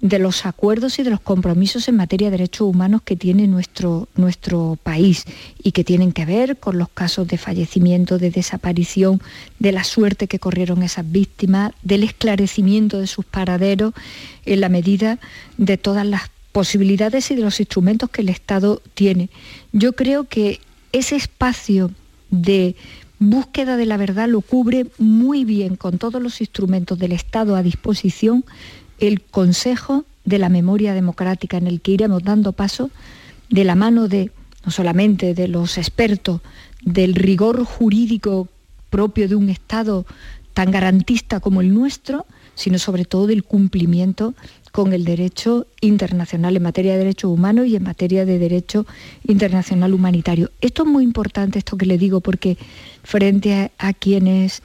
de 0.01 0.17
los 0.17 0.47
acuerdos 0.47 0.97
y 0.97 1.03
de 1.03 1.11
los 1.11 1.19
compromisos 1.19 1.87
en 1.87 1.95
materia 1.95 2.27
de 2.27 2.37
derechos 2.37 2.67
humanos 2.67 3.03
que 3.03 3.15
tiene 3.15 3.47
nuestro, 3.47 4.09
nuestro 4.15 4.77
país 4.81 5.25
y 5.61 5.71
que 5.71 5.83
tienen 5.83 6.11
que 6.11 6.25
ver 6.25 6.57
con 6.57 6.79
los 6.79 6.89
casos 6.89 7.27
de 7.27 7.37
fallecimiento, 7.37 8.17
de 8.17 8.31
desaparición, 8.31 9.21
de 9.59 9.71
la 9.71 9.83
suerte 9.83 10.27
que 10.27 10.39
corrieron 10.39 10.81
esas 10.81 11.09
víctimas, 11.09 11.71
del 11.83 12.03
esclarecimiento 12.03 12.99
de 12.99 13.07
sus 13.07 13.25
paraderos 13.25 13.93
en 14.45 14.59
la 14.61 14.69
medida 14.69 15.19
de 15.57 15.77
todas 15.77 16.05
las 16.05 16.23
posibilidades 16.51 17.29
y 17.29 17.35
de 17.35 17.43
los 17.43 17.59
instrumentos 17.59 18.09
que 18.09 18.21
el 18.21 18.29
Estado 18.29 18.81
tiene. 18.95 19.29
Yo 19.71 19.93
creo 19.93 20.23
que 20.23 20.59
ese 20.91 21.15
espacio 21.15 21.91
de 22.31 22.75
búsqueda 23.19 23.77
de 23.77 23.85
la 23.85 23.97
verdad 23.97 24.27
lo 24.27 24.41
cubre 24.41 24.87
muy 24.97 25.45
bien 25.45 25.75
con 25.75 25.99
todos 25.99 26.19
los 26.19 26.41
instrumentos 26.41 26.97
del 26.97 27.11
Estado 27.11 27.55
a 27.55 27.61
disposición 27.61 28.43
el 29.01 29.21
Consejo 29.21 30.05
de 30.23 30.37
la 30.37 30.47
Memoria 30.47 30.93
Democrática, 30.93 31.57
en 31.57 31.67
el 31.67 31.81
que 31.81 31.91
iremos 31.91 32.23
dando 32.23 32.53
paso 32.53 32.89
de 33.49 33.65
la 33.65 33.75
mano 33.75 34.07
de, 34.07 34.31
no 34.63 34.71
solamente 34.71 35.33
de 35.33 35.47
los 35.49 35.77
expertos, 35.77 36.39
del 36.83 37.15
rigor 37.15 37.65
jurídico 37.65 38.47
propio 38.89 39.27
de 39.27 39.35
un 39.35 39.49
Estado 39.49 40.05
tan 40.53 40.71
garantista 40.71 41.39
como 41.39 41.61
el 41.61 41.73
nuestro, 41.73 42.25
sino 42.55 42.77
sobre 42.77 43.05
todo 43.05 43.27
del 43.27 43.43
cumplimiento 43.43 44.35
con 44.71 44.93
el 44.93 45.03
derecho 45.03 45.65
internacional 45.81 46.55
en 46.55 46.63
materia 46.63 46.93
de 46.93 46.99
derechos 46.99 47.31
humanos 47.31 47.67
y 47.67 47.75
en 47.75 47.83
materia 47.83 48.25
de 48.25 48.37
derecho 48.37 48.85
internacional 49.27 49.93
humanitario. 49.93 50.51
Esto 50.61 50.83
es 50.83 50.89
muy 50.89 51.03
importante, 51.03 51.59
esto 51.59 51.77
que 51.77 51.85
le 51.85 51.97
digo, 51.97 52.21
porque 52.21 52.57
frente 53.03 53.53
a, 53.53 53.71
a 53.79 53.93
quienes 53.93 54.61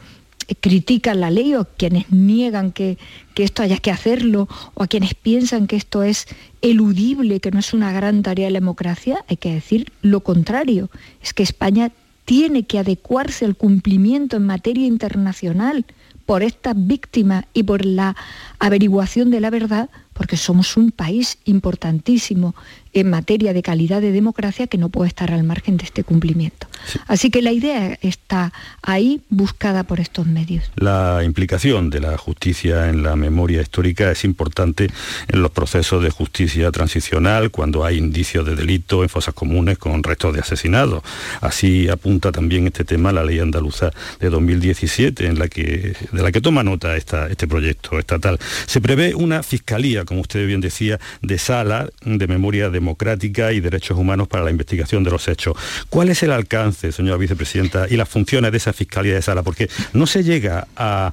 critican 0.60 1.20
la 1.20 1.30
ley 1.30 1.54
o 1.54 1.66
quienes 1.76 2.10
niegan 2.10 2.72
que, 2.72 2.98
que, 3.34 3.44
esto 3.44 3.62
haya 3.62 3.78
que 3.78 3.90
hacerlo 3.90 4.48
o 4.74 4.82
a 4.82 4.86
quienes 4.86 5.14
piensan 5.14 5.66
que 5.66 5.76
esto 5.76 6.02
es 6.02 6.26
eludible, 6.62 7.40
que 7.40 7.50
no 7.50 7.58
es 7.58 7.72
una 7.74 7.92
gran 7.92 8.22
tarea 8.22 8.46
de 8.46 8.52
la 8.52 8.60
democracia, 8.60 9.24
hay 9.28 9.36
que 9.36 9.52
decir 9.54 9.92
lo 10.02 10.20
contrario. 10.20 10.90
Es 11.22 11.34
que 11.34 11.42
España 11.42 11.90
tiene 12.24 12.64
que 12.64 12.78
adecuarse 12.78 13.44
al 13.44 13.56
cumplimiento 13.56 14.36
en 14.36 14.46
materia 14.46 14.86
internacional 14.86 15.86
por 16.26 16.42
estas 16.42 16.74
víctimas 16.76 17.44
y 17.54 17.62
por 17.62 17.84
la 17.84 18.16
averiguación 18.58 19.30
de 19.30 19.40
la 19.40 19.50
verdad, 19.50 19.88
porque 20.16 20.36
somos 20.36 20.76
un 20.76 20.90
país 20.90 21.38
importantísimo 21.44 22.54
en 23.00 23.10
materia 23.10 23.52
de 23.52 23.62
calidad 23.62 24.00
de 24.00 24.10
democracia 24.10 24.66
que 24.66 24.78
no 24.78 24.88
puede 24.88 25.08
estar 25.08 25.30
al 25.30 25.44
margen 25.44 25.76
de 25.76 25.84
este 25.84 26.02
cumplimiento. 26.02 26.66
Así 27.06 27.30
que 27.30 27.42
la 27.42 27.52
idea 27.52 27.98
está 28.00 28.54
ahí 28.80 29.20
buscada 29.28 29.84
por 29.84 30.00
estos 30.00 30.26
medios. 30.26 30.70
La 30.76 31.22
implicación 31.22 31.90
de 31.90 32.00
la 32.00 32.16
justicia 32.16 32.88
en 32.88 33.02
la 33.02 33.14
memoria 33.14 33.60
histórica 33.60 34.10
es 34.10 34.24
importante 34.24 34.88
en 35.28 35.42
los 35.42 35.50
procesos 35.50 36.02
de 36.02 36.08
justicia 36.08 36.72
transicional 36.72 37.50
cuando 37.50 37.84
hay 37.84 37.98
indicios 37.98 38.46
de 38.46 38.56
delito 38.56 39.02
en 39.02 39.10
fosas 39.10 39.34
comunes 39.34 39.76
con 39.76 40.02
restos 40.02 40.32
de 40.32 40.40
asesinados. 40.40 41.02
Así 41.42 41.90
apunta 41.90 42.32
también 42.32 42.66
este 42.66 42.84
tema 42.84 43.12
la 43.12 43.24
ley 43.24 43.40
andaluza 43.40 43.90
de 44.20 44.30
2017 44.30 45.26
en 45.26 45.38
la 45.38 45.48
que, 45.48 45.94
de 46.12 46.22
la 46.22 46.32
que 46.32 46.40
toma 46.40 46.62
nota 46.62 46.96
esta, 46.96 47.28
este 47.28 47.46
proyecto 47.46 47.98
estatal. 47.98 48.38
Se 48.66 48.80
prevé 48.80 49.14
una 49.14 49.42
fiscalía, 49.42 50.05
como 50.06 50.22
usted 50.22 50.46
bien 50.46 50.60
decía, 50.60 50.98
de 51.22 51.38
sala 51.38 51.90
de 52.04 52.26
memoria 52.26 52.70
democrática 52.70 53.52
y 53.52 53.60
derechos 53.60 53.98
humanos 53.98 54.28
para 54.28 54.44
la 54.44 54.50
investigación 54.50 55.04
de 55.04 55.10
los 55.10 55.28
hechos. 55.28 55.56
¿Cuál 55.90 56.08
es 56.08 56.22
el 56.22 56.32
alcance, 56.32 56.92
señora 56.92 57.16
vicepresidenta, 57.16 57.86
y 57.90 57.96
las 57.96 58.08
funciones 58.08 58.52
de 58.52 58.58
esa 58.58 58.72
fiscalía 58.72 59.14
de 59.14 59.22
sala? 59.22 59.42
Porque 59.42 59.68
no 59.92 60.06
se 60.06 60.24
llega 60.24 60.66
a, 60.76 61.12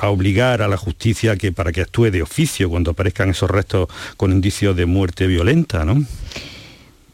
obligar 0.00 0.62
a 0.62 0.68
la 0.68 0.76
justicia 0.76 1.36
que, 1.36 1.52
para 1.52 1.72
que 1.72 1.82
actúe 1.82 2.10
de 2.10 2.22
oficio 2.22 2.70
cuando 2.70 2.90
aparezcan 2.92 3.30
esos 3.30 3.50
restos 3.50 3.88
con 4.16 4.32
indicios 4.32 4.76
de 4.76 4.86
muerte 4.86 5.26
violenta, 5.26 5.84
¿no? 5.84 6.04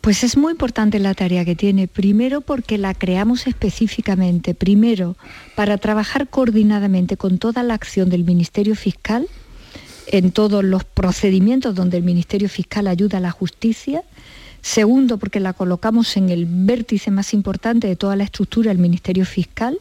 Pues 0.05 0.23
es 0.23 0.37
muy 0.37 0.53
importante 0.53 0.99
la 0.99 1.15
tarea 1.15 1.47
que 1.47 1.57
tiene, 1.57 1.89
primero 1.89 2.43
porque 2.43 2.77
la 2.77 2.93
creamos 2.93 3.47
específicamente, 3.47 4.55
primero 4.55 5.17
para 5.55 5.79
trabajar 5.79 6.29
coordinadamente 6.29 7.17
con 7.17 7.39
toda 7.39 7.63
la 7.63 7.73
acción 7.73 8.11
del 8.11 8.23
Ministerio 8.23 8.77
Fiscal, 8.77 9.27
en 10.09 10.33
todos 10.33 10.65
los 10.65 10.85
procedimientos 10.85 11.75
donde 11.75 11.99
el 11.99 12.03
Ministerio 12.03 12.49
Fiscal 12.49 12.87
ayuda 12.87 13.19
a 13.19 13.21
la 13.21 13.31
justicia. 13.31 14.03
Segundo, 14.63 15.19
porque 15.19 15.41
la 15.41 15.53
colocamos 15.53 16.17
en 16.17 16.31
el 16.31 16.47
vértice 16.49 17.11
más 17.11 17.35
importante 17.35 17.87
de 17.87 17.97
toda 17.97 18.17
la 18.17 18.25
estructura 18.25 18.69
del 18.69 18.79
Ministerio 18.79 19.27
Fiscal. 19.27 19.79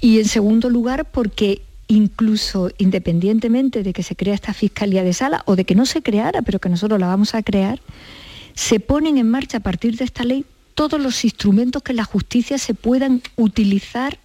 Y 0.00 0.18
en 0.18 0.26
segundo 0.26 0.70
lugar, 0.70 1.04
porque 1.04 1.62
incluso 1.88 2.70
independientemente 2.78 3.82
de 3.82 3.92
que 3.92 4.02
se 4.02 4.16
crea 4.16 4.34
esta 4.34 4.54
Fiscalía 4.54 5.04
de 5.04 5.12
Sala 5.12 5.42
o 5.46 5.56
de 5.56 5.64
que 5.64 5.74
no 5.74 5.84
se 5.86 6.02
creara, 6.02 6.42
pero 6.42 6.58
que 6.58 6.68
nosotros 6.68 6.98
la 6.98 7.06
vamos 7.06 7.34
a 7.34 7.42
crear, 7.42 7.80
se 8.54 8.80
ponen 8.80 9.18
en 9.18 9.28
marcha 9.30 9.58
a 9.58 9.60
partir 9.60 9.96
de 9.96 10.04
esta 10.04 10.24
ley 10.24 10.44
todos 10.74 11.00
los 11.00 11.24
instrumentos 11.24 11.82
que 11.82 11.92
la 11.92 12.04
justicia 12.04 12.58
se 12.58 12.74
puedan 12.74 13.22
utilizar 13.36 14.18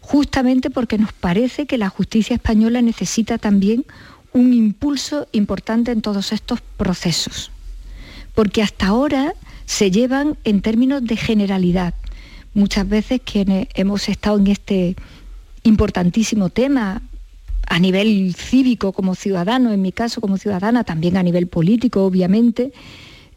justamente 0.00 0.70
porque 0.70 0.98
nos 0.98 1.12
parece 1.12 1.66
que 1.66 1.78
la 1.78 1.88
justicia 1.88 2.34
española 2.34 2.82
necesita 2.82 3.38
también 3.38 3.84
un 4.32 4.52
impulso 4.52 5.28
importante 5.32 5.92
en 5.92 6.02
todos 6.02 6.32
estos 6.32 6.60
procesos, 6.60 7.50
porque 8.34 8.62
hasta 8.62 8.86
ahora 8.86 9.34
se 9.66 9.90
llevan 9.90 10.36
en 10.44 10.62
términos 10.62 11.04
de 11.04 11.16
generalidad. 11.16 11.94
Muchas 12.54 12.88
veces 12.88 13.20
quienes 13.24 13.68
hemos 13.74 14.08
estado 14.08 14.38
en 14.38 14.48
este 14.48 14.96
importantísimo 15.62 16.50
tema 16.50 17.02
a 17.66 17.78
nivel 17.78 18.34
cívico 18.34 18.92
como 18.92 19.14
ciudadano, 19.14 19.72
en 19.72 19.80
mi 19.80 19.92
caso 19.92 20.20
como 20.20 20.36
ciudadana, 20.36 20.84
también 20.84 21.16
a 21.16 21.22
nivel 21.22 21.46
político, 21.46 22.04
obviamente, 22.04 22.72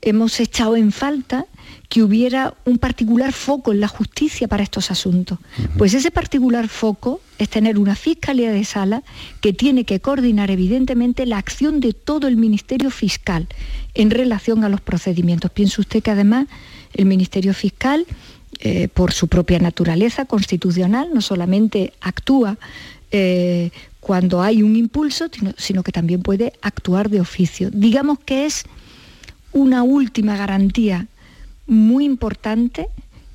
hemos 0.02 0.40
echado 0.40 0.76
en 0.76 0.92
falta 0.92 1.46
que 1.90 2.02
hubiera 2.02 2.54
un 2.66 2.78
particular 2.78 3.32
foco 3.32 3.72
en 3.72 3.80
la 3.80 3.88
justicia 3.88 4.48
para 4.48 4.64
estos 4.64 4.92
asuntos. 4.92 5.40
Pues 5.78 5.94
ese 5.94 6.12
particular 6.12 6.68
foco 6.68 7.22
es 7.38 7.50
tener 7.50 7.78
una 7.78 7.96
fiscalía 7.96 8.52
de 8.52 8.64
sala 8.64 9.04
que 9.42 9.54
tiene 9.54 9.84
que 9.86 10.00
coordinar 10.00 10.52
evidentemente 10.52 11.26
la 11.26 11.38
acción 11.38 11.80
de 11.80 11.94
todo 11.94 12.28
el 12.28 12.38
Ministerio 12.38 12.90
Fiscal 12.90 13.48
en 13.94 14.12
relación 14.12 14.64
a 14.64 14.70
los 14.70 14.82
procedimientos. 14.82 15.52
Piense 15.52 15.82
usted 15.82 16.02
que 16.02 16.12
además 16.12 16.48
el 16.94 17.06
Ministerio 17.06 17.54
Fiscal, 17.54 18.06
eh, 18.60 18.88
por 18.88 19.12
su 19.12 19.28
propia 19.28 19.60
naturaleza 19.60 20.26
constitucional, 20.26 21.10
no 21.14 21.22
solamente 21.22 21.94
actúa 22.02 22.58
eh, 23.12 23.72
cuando 24.00 24.42
hay 24.42 24.64
un 24.64 24.76
impulso, 24.76 25.28
sino 25.58 25.84
que 25.84 25.92
también 25.92 26.22
puede 26.22 26.54
actuar 26.62 27.10
de 27.10 27.22
oficio. 27.22 27.70
Digamos 27.72 28.20
que 28.20 28.46
es 28.46 28.66
una 29.52 29.84
última 29.84 30.36
garantía 30.36 31.08
muy 31.68 32.06
importante 32.06 32.88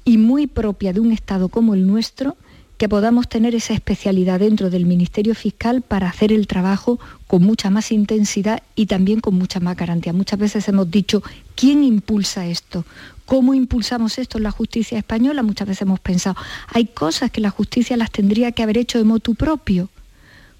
y 0.04 0.18
muy 0.18 0.46
propia 0.46 0.92
de 0.92 1.00
un 1.00 1.12
Estado 1.12 1.48
como 1.48 1.74
el 1.74 1.86
nuestro, 1.86 2.36
que 2.80 2.88
podamos 2.88 3.28
tener 3.28 3.54
esa 3.54 3.74
especialidad 3.74 4.40
dentro 4.40 4.70
del 4.70 4.86
Ministerio 4.86 5.34
Fiscal 5.34 5.82
para 5.82 6.08
hacer 6.08 6.32
el 6.32 6.46
trabajo 6.46 6.98
con 7.26 7.42
mucha 7.42 7.68
más 7.68 7.92
intensidad 7.92 8.62
y 8.74 8.86
también 8.86 9.20
con 9.20 9.34
mucha 9.34 9.60
más 9.60 9.76
garantía. 9.76 10.14
Muchas 10.14 10.38
veces 10.38 10.66
hemos 10.66 10.90
dicho, 10.90 11.22
¿quién 11.54 11.84
impulsa 11.84 12.46
esto? 12.46 12.86
¿Cómo 13.26 13.52
impulsamos 13.52 14.16
esto 14.16 14.38
en 14.38 14.44
la 14.44 14.50
justicia 14.50 14.96
española? 14.96 15.42
Muchas 15.42 15.68
veces 15.68 15.82
hemos 15.82 16.00
pensado, 16.00 16.36
hay 16.68 16.86
cosas 16.86 17.30
que 17.30 17.42
la 17.42 17.50
justicia 17.50 17.98
las 17.98 18.10
tendría 18.10 18.52
que 18.52 18.62
haber 18.62 18.78
hecho 18.78 18.96
de 18.96 19.04
motu 19.04 19.34
propio. 19.34 19.90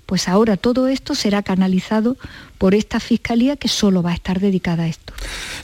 Pues 0.05 0.29
ahora 0.29 0.59
todo 0.59 0.89
esto 0.89 1.15
será 1.15 1.43
canalizado 1.43 2.19
por 2.61 2.75
esta 2.75 3.01
fiscalía 3.01 3.57
que 3.57 3.69
solo 3.69 4.03
va 4.03 4.11
a 4.11 4.15
estar 4.15 4.39
dedicada 4.39 4.83
a 4.83 4.87
esto. 4.87 5.15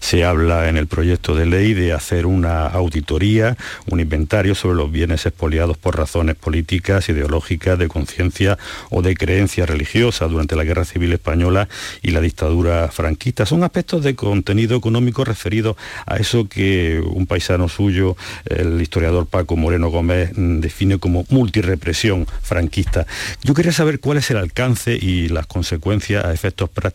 Se 0.01 0.25
habla 0.25 0.71
en 0.71 0.79
el 0.79 0.87
proyecto 0.87 1.35
de 1.35 1.45
ley 1.45 1.75
de 1.75 1.93
hacer 1.93 2.25
una 2.25 2.69
auditoría, 2.69 3.59
un 3.91 4.01
inventario 4.01 4.55
sobre 4.55 4.79
los 4.79 4.91
bienes 4.91 5.27
expoliados 5.27 5.77
por 5.77 5.99
razones 5.99 6.37
políticas, 6.37 7.11
ideológicas, 7.11 7.79
de 7.79 7.89
conciencia 7.89 8.57
o 8.89 9.03
de 9.03 9.15
creencia 9.15 9.67
religiosa 9.67 10.27
durante 10.27 10.57
la 10.57 10.65
Guerra 10.65 10.87
Civil 10.87 11.13
Española 11.13 11.69
y 12.01 12.13
la 12.13 12.23
dictadura 12.23 12.89
franquista. 12.91 13.45
Son 13.45 13.63
aspectos 13.63 14.03
de 14.03 14.15
contenido 14.15 14.75
económico 14.75 15.23
referidos 15.23 15.77
a 16.07 16.17
eso 16.17 16.49
que 16.49 17.05
un 17.07 17.27
paisano 17.27 17.69
suyo, 17.69 18.17
el 18.47 18.81
historiador 18.81 19.27
Paco 19.27 19.55
Moreno 19.57 19.91
Gómez, 19.91 20.31
define 20.35 20.99
como 20.99 21.27
multirepresión 21.29 22.27
franquista. 22.41 23.07
Yo 23.43 23.53
quería 23.53 23.73
saber 23.73 24.01
cuál 24.01 24.17
es 24.17 24.31
el 24.31 24.39
alcance 24.39 24.97
y 24.97 25.29
las 25.29 25.47
consecuencias 25.47 26.25
a 26.25 26.33
efectos 26.33 26.71
prácticos 26.71 26.86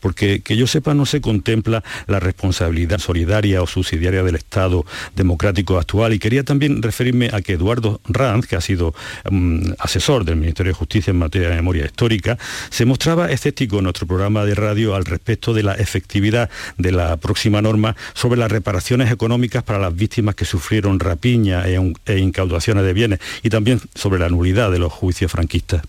porque 0.00 0.40
que 0.40 0.56
yo 0.56 0.66
sepa 0.66 0.94
no 0.94 1.06
se 1.06 1.20
contempla 1.20 1.82
la 2.06 2.20
responsabilidad 2.20 2.98
solidaria 2.98 3.62
o 3.62 3.66
subsidiaria 3.66 4.22
del 4.22 4.36
Estado 4.36 4.84
democrático 5.16 5.78
actual. 5.78 6.12
Y 6.12 6.18
quería 6.18 6.44
también 6.44 6.82
referirme 6.82 7.30
a 7.32 7.40
que 7.40 7.54
Eduardo 7.54 8.00
Ranz, 8.08 8.46
que 8.46 8.56
ha 8.56 8.60
sido 8.60 8.94
mm, 9.30 9.72
asesor 9.78 10.24
del 10.24 10.36
Ministerio 10.36 10.72
de 10.72 10.78
Justicia 10.78 11.10
en 11.10 11.18
materia 11.18 11.48
de 11.48 11.56
memoria 11.56 11.84
histórica, 11.84 12.38
se 12.70 12.84
mostraba 12.84 13.30
escéptico 13.30 13.78
en 13.78 13.84
nuestro 13.84 14.06
programa 14.06 14.44
de 14.44 14.54
radio 14.54 14.94
al 14.94 15.04
respecto 15.04 15.54
de 15.54 15.62
la 15.62 15.74
efectividad 15.74 16.50
de 16.78 16.92
la 16.92 17.16
próxima 17.16 17.62
norma 17.62 17.96
sobre 18.14 18.38
las 18.38 18.50
reparaciones 18.50 19.10
económicas 19.10 19.62
para 19.62 19.78
las 19.78 19.94
víctimas 19.94 20.34
que 20.34 20.44
sufrieron 20.44 21.00
rapiña 21.00 21.68
e, 21.68 21.78
e 22.06 22.18
incaudaciones 22.18 22.84
de 22.84 22.92
bienes 22.92 23.20
y 23.42 23.50
también 23.50 23.80
sobre 23.94 24.20
la 24.20 24.28
nulidad 24.28 24.70
de 24.70 24.78
los 24.78 24.92
juicios 24.92 25.30
franquistas. 25.30 25.82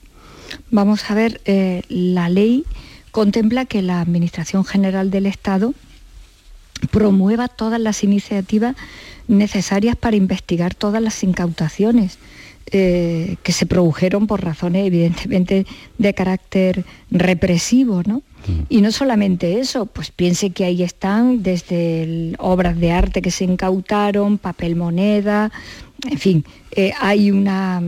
Vamos 0.71 1.09
a 1.09 1.15
ver, 1.15 1.41
eh, 1.45 1.81
la 1.89 2.29
ley 2.29 2.63
contempla 3.13 3.65
que 3.65 3.83
la 3.83 4.01
Administración 4.01 4.65
General 4.65 5.11
del 5.11 5.27
Estado 5.27 5.73
promueva 6.91 7.47
todas 7.47 7.79
las 7.79 8.03
iniciativas 8.03 8.75
necesarias 9.27 9.95
para 9.95 10.17
investigar 10.17 10.73
todas 10.73 11.01
las 11.01 11.23
incautaciones 11.23 12.17
eh, 12.71 13.37
que 13.43 13.51
se 13.51 13.67
produjeron 13.67 14.25
por 14.25 14.43
razones 14.43 14.87
evidentemente 14.87 15.67
de 15.99 16.13
carácter 16.13 16.85
represivo, 17.11 18.01
¿no? 18.05 18.23
Y 18.67 18.81
no 18.81 18.91
solamente 18.91 19.59
eso, 19.59 19.85
pues 19.85 20.11
piense 20.11 20.49
que 20.49 20.65
ahí 20.65 20.83
están 20.83 21.43
desde 21.43 22.33
obras 22.39 22.77
de 22.77 22.91
arte 22.91 23.21
que 23.21 23.31
se 23.31 23.45
incautaron, 23.45 24.37
papel 24.37 24.75
moneda, 24.75 25.49
en 26.09 26.17
fin, 26.17 26.45
eh, 26.71 26.91
hay 26.99 27.31
una, 27.31 27.81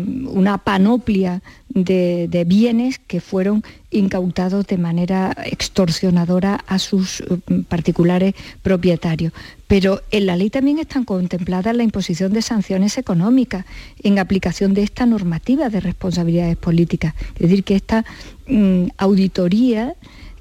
panoplia 0.63 1.41
de, 1.75 2.45
bienes 2.47 2.99
que 2.99 3.19
fueron 3.19 3.63
incautados 3.91 4.65
de 4.65 4.77
manera 4.77 5.35
extorsionadora 5.45 6.63
a 6.67 6.79
sus 6.79 7.21
mm, 7.47 7.61
particulares 7.61 8.33
propietarios. 8.63 9.33
Pero 9.67 10.01
en 10.11 10.25
la 10.25 10.37
ley 10.37 10.49
también 10.49 10.79
están 10.79 11.03
contempladas 11.03 11.75
la 11.75 11.83
imposición 11.83 12.31
de 12.33 12.41
sanciones 12.41 12.97
económicas 12.97 13.65
en 14.01 14.19
aplicación 14.19 14.73
de 14.73 14.83
esta 14.83 15.05
normativa 15.05 15.69
de 15.69 15.81
responsabilidades 15.81 16.55
políticas. 16.55 17.13
Es 17.35 17.49
decir, 17.49 17.63
que 17.63 17.75
esta 17.75 18.05
mm, 18.47 18.87
auditoría 18.97 19.95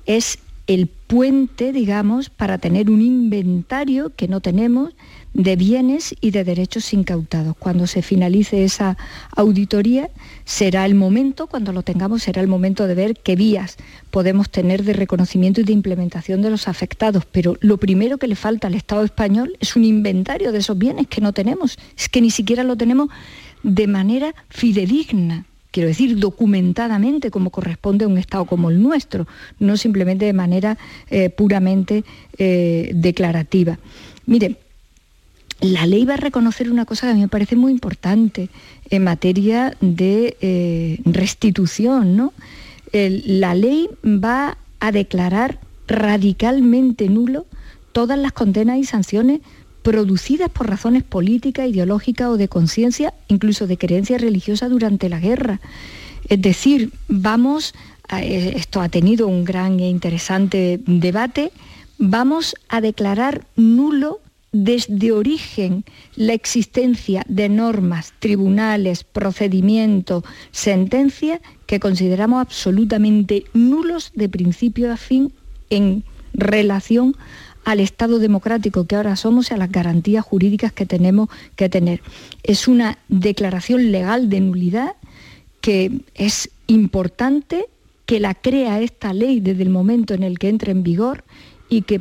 es 0.07 0.39
el 0.67 0.87
puente, 0.87 1.73
digamos, 1.73 2.31
para 2.31 2.59
tener 2.59 2.91
un 2.91 3.03
inventario 3.03 4.13
que 4.15 4.29
no 4.29 4.41
tenemos 4.41 4.95
de 5.35 5.57
bienes 5.57 6.15
y 6.21 6.31
de 6.31 6.45
derechos 6.45 6.93
incautados. 6.95 7.57
Cuando 7.59 7.87
se 7.87 8.03
finalice 8.03 8.65
esa 8.65 8.97
auditoría, 9.37 10.09
será 10.45 10.87
el 10.87 10.95
momento, 10.95 11.49
cuando 11.49 11.73
lo 11.73 11.83
tengamos, 11.83 12.23
será 12.23 12.41
el 12.41 12.49
momento 12.49 12.87
de 12.87 12.95
ver 12.95 13.17
qué 13.17 13.37
vías 13.37 13.77
podemos 14.11 14.49
tener 14.49 14.85
de 14.85 14.93
reconocimiento 14.93 15.61
y 15.61 15.65
de 15.65 15.73
implementación 15.73 16.41
de 16.41 16.51
los 16.51 16.69
afectados. 16.69 17.25
Pero 17.31 17.57
lo 17.61 17.77
primero 17.79 18.17
que 18.17 18.29
le 18.29 18.37
falta 18.37 18.69
al 18.69 18.75
Estado 18.75 19.05
español 19.05 19.57
es 19.61 19.77
un 19.77 19.85
inventario 19.85 20.53
de 20.53 20.59
esos 20.59 20.79
bienes 20.79 21.09
que 21.09 21.21
no 21.21 21.33
tenemos. 21.33 21.79
Es 21.99 22.09
que 22.09 22.21
ni 22.21 22.31
siquiera 22.31 22.63
lo 22.63 22.77
tenemos 22.77 23.09
de 23.63 23.87
manera 23.87 24.35
fidedigna 24.49 25.47
quiero 25.71 25.89
decir, 25.89 26.21
documentadamente 26.21 27.33
como 27.33 27.51
corresponde 27.51 28.05
a 28.05 28.09
un 28.09 28.17
Estado 28.17 28.45
como 28.45 28.71
el 28.71 28.81
nuestro, 28.81 29.27
no 29.59 29.77
simplemente 29.77 30.25
de 30.25 30.33
manera 30.33 30.79
eh, 31.11 31.31
puramente 31.31 32.05
eh, 32.39 32.93
declarativa. 32.95 33.81
Mire, 34.25 34.57
la 35.65 35.87
ley 35.87 36.05
va 36.05 36.15
a 36.15 36.19
reconocer 36.19 36.71
una 36.71 36.85
cosa 36.85 37.07
que 37.07 37.13
a 37.13 37.15
mí 37.15 37.23
me 37.23 37.29
parece 37.29 37.57
muy 37.57 37.73
importante 37.73 38.51
en 38.91 39.03
materia 39.03 39.75
de 39.81 40.37
eh, 40.43 41.01
restitución, 41.07 42.17
¿no? 42.17 42.33
la 42.93 43.57
ley 43.57 43.89
va 44.05 44.57
a 44.79 44.93
declarar 44.93 45.59
radicalmente 45.89 47.09
nulo 47.09 47.45
todas 47.91 48.17
las 48.17 48.31
condenas 48.31 48.79
y 48.79 48.85
sanciones 48.85 49.41
producidas 49.83 50.49
por 50.49 50.69
razones 50.69 51.03
políticas, 51.03 51.69
ideológicas 51.69 52.29
o 52.29 52.37
de 52.37 52.47
conciencia, 52.47 53.13
incluso 53.29 53.67
de 53.67 53.79
creencia 53.79 54.17
religiosa 54.17 54.69
durante 54.69 55.09
la 55.09 55.19
guerra. 55.19 55.61
Es 56.29 56.41
decir, 56.41 56.93
vamos, 57.09 57.75
eh, 58.17 58.53
esto 58.55 58.81
ha 58.81 58.89
tenido 58.89 59.27
un 59.27 59.45
gran 59.45 59.81
e 59.81 59.89
interesante 59.89 60.79
debate, 60.87 61.51
vamos 61.99 62.55
a 62.69 62.81
declarar 62.81 63.45
nulo 63.57 64.21
desde 64.55 65.11
origen 65.11 65.85
la 66.15 66.33
existencia 66.33 67.25
de 67.27 67.49
normas, 67.49 68.15
tribunales, 68.21 69.03
procedimientos, 69.03 70.23
sentencias 70.53 71.41
que 71.67 71.81
consideramos 71.81 72.41
absolutamente 72.41 73.45
nulos 73.53 74.13
de 74.15 74.29
principio 74.29 74.93
a 74.93 74.97
fin 74.97 75.33
en 75.71 76.05
relación 76.35 77.17
al 77.65 77.81
Estado 77.81 78.21
democrático 78.21 78.87
que 78.87 78.95
ahora 78.95 79.17
somos 79.17 79.51
y 79.51 79.55
a 79.55 79.57
las 79.57 79.73
garantías 79.73 80.25
jurídicas 80.25 80.73
que 80.73 80.87
tenemos 80.87 81.31
que 81.57 81.69
tener. 81.69 82.01
Es 82.45 82.69
una 82.69 82.99
declaración 83.09 83.91
legal 83.91 84.31
de 84.31 84.41
nulidad 84.41 84.95
que 85.63 86.01
es 86.15 86.51
importante 86.69 87.67
que 88.07 88.21
la 88.21 88.35
crea 88.35 88.81
esta 88.81 89.13
ley 89.13 89.41
desde 89.41 89.65
el 89.65 89.71
momento 89.71 90.15
en 90.15 90.23
el 90.23 90.39
que 90.39 90.49
entre 90.49 90.71
en 90.71 90.85
vigor 90.85 91.25
y 91.69 91.83
que 91.83 92.01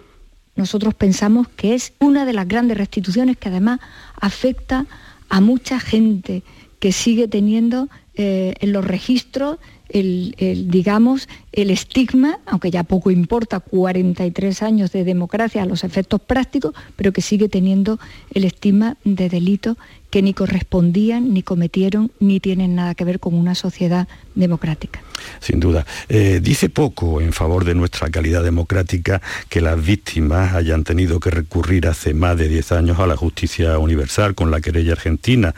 nosotros 0.55 0.93
pensamos 0.93 1.47
que 1.47 1.73
es 1.73 1.93
una 1.99 2.25
de 2.25 2.33
las 2.33 2.47
grandes 2.47 2.77
restituciones 2.77 3.37
que 3.37 3.49
además 3.49 3.79
afecta 4.19 4.85
a 5.29 5.41
mucha 5.41 5.79
gente 5.79 6.43
que 6.79 6.91
sigue 6.91 7.27
teniendo 7.27 7.89
eh, 8.15 8.53
en 8.59 8.73
los 8.73 8.85
registros 8.85 9.57
el, 9.89 10.35
digamos, 10.69 11.29
el 11.51 11.69
estigma, 11.69 12.39
aunque 12.45 12.71
ya 12.71 12.83
poco 12.83 13.11
importa 13.11 13.59
43 13.59 14.63
años 14.63 14.91
de 14.91 15.03
democracia 15.03 15.61
a 15.61 15.65
los 15.65 15.83
efectos 15.83 16.19
prácticos, 16.19 16.73
pero 16.95 17.13
que 17.13 17.21
sigue 17.21 17.47
teniendo 17.47 17.99
el 18.33 18.43
estigma 18.43 18.97
de 19.03 19.29
delitos 19.29 19.77
que 20.13 20.21
ni 20.21 20.35
correspondían, 20.35 21.33
ni 21.33 21.41
cometieron, 21.41 22.11
ni 22.19 22.39
tienen 22.39 22.75
nada 22.75 22.93
que 22.93 23.03
ver 23.03 23.19
con 23.19 23.33
una 23.33 23.55
sociedad 23.55 24.07
democrática. 24.35 25.01
Sin 25.39 25.59
duda. 25.59 25.87
Eh, 26.07 26.39
dice 26.39 26.69
poco 26.69 27.19
en 27.19 27.33
favor 27.33 27.65
de 27.65 27.73
nuestra 27.73 28.11
calidad 28.11 28.43
democrática 28.43 29.23
que 29.49 29.59
las 29.59 29.83
víctimas 29.83 30.53
hayan 30.53 30.83
tenido 30.83 31.19
que 31.19 31.31
recurrir 31.31 31.87
hace 31.87 32.13
más 32.13 32.37
de 32.37 32.47
10 32.47 32.73
años 32.73 32.99
a 32.99 33.07
la 33.07 33.17
justicia 33.17 33.79
universal 33.79 34.35
con 34.35 34.51
la 34.51 34.61
querella 34.61 34.91
argentina. 34.91 35.55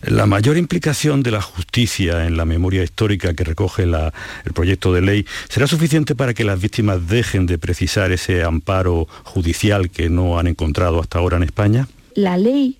La 0.00 0.24
mayor 0.24 0.56
implicación 0.56 1.22
de 1.22 1.32
la 1.32 1.42
justicia 1.42 2.26
en 2.26 2.38
la 2.38 2.46
memoria 2.46 2.82
histórica 2.82 3.34
que 3.34 3.44
recoge 3.44 3.82
el 3.82 4.52
proyecto 4.54 4.94
de 4.94 5.02
ley 5.02 5.26
será 5.50 5.66
suficiente 5.66 6.14
para 6.14 6.32
que 6.32 6.44
las 6.44 6.58
víctimas 6.58 7.06
dejen 7.06 7.44
de 7.44 7.58
precisar 7.58 8.12
ese 8.12 8.44
amparo 8.44 9.06
judicial 9.24 9.90
que 9.90 10.08
no 10.08 10.38
han 10.38 10.46
encontrado 10.46 11.02
hasta 11.02 11.18
ahora 11.18 11.36
en 11.36 11.42
España? 11.42 11.86
la 12.14 12.36
ley 12.36 12.78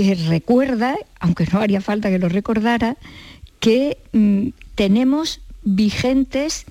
eh, 0.00 0.14
recuerda, 0.28 0.96
aunque 1.18 1.46
no 1.52 1.60
haría 1.60 1.82
falta 1.82 2.08
que 2.08 2.18
lo 2.18 2.30
recordara, 2.30 2.96
que 3.58 3.98
mm, 4.12 4.48
tenemos 4.74 5.42
vigentes 5.62 6.64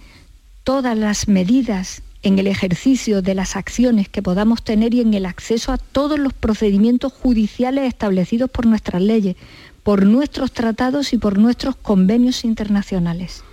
todas 0.64 0.98
las 0.98 1.28
medidas 1.28 2.02
en 2.24 2.40
el 2.40 2.48
ejercicio 2.48 3.22
de 3.22 3.36
las 3.36 3.56
acciones 3.56 4.10
que 4.10 4.24
podamos 4.24 4.64
tener 4.64 4.96
y 4.96 5.02
en 5.02 5.14
el 5.14 5.28
acceso 5.28 5.72
a 5.72 5.78
todos 5.78 6.18
los 6.18 6.34
procedimientos 6.34 7.14
judiciales 7.14 7.88
establecidos 7.88 8.50
por 8.50 8.66
nuestras 8.66 9.04
leyes, 9.04 9.36
por 9.84 10.08
nuestros 10.08 10.52
tratados 10.52 11.14
y 11.14 11.20
por 11.20 11.38
nuestros 11.38 11.76
convenios 11.76 12.44
internacionales. 12.44 13.44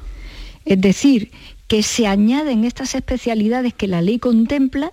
Es 0.64 0.80
decir, 0.80 1.32
que 1.68 1.82
se 1.82 2.06
añaden 2.06 2.64
estas 2.64 2.94
especialidades 2.94 3.74
que 3.74 3.88
la 3.88 4.00
ley 4.00 4.18
contempla, 4.18 4.92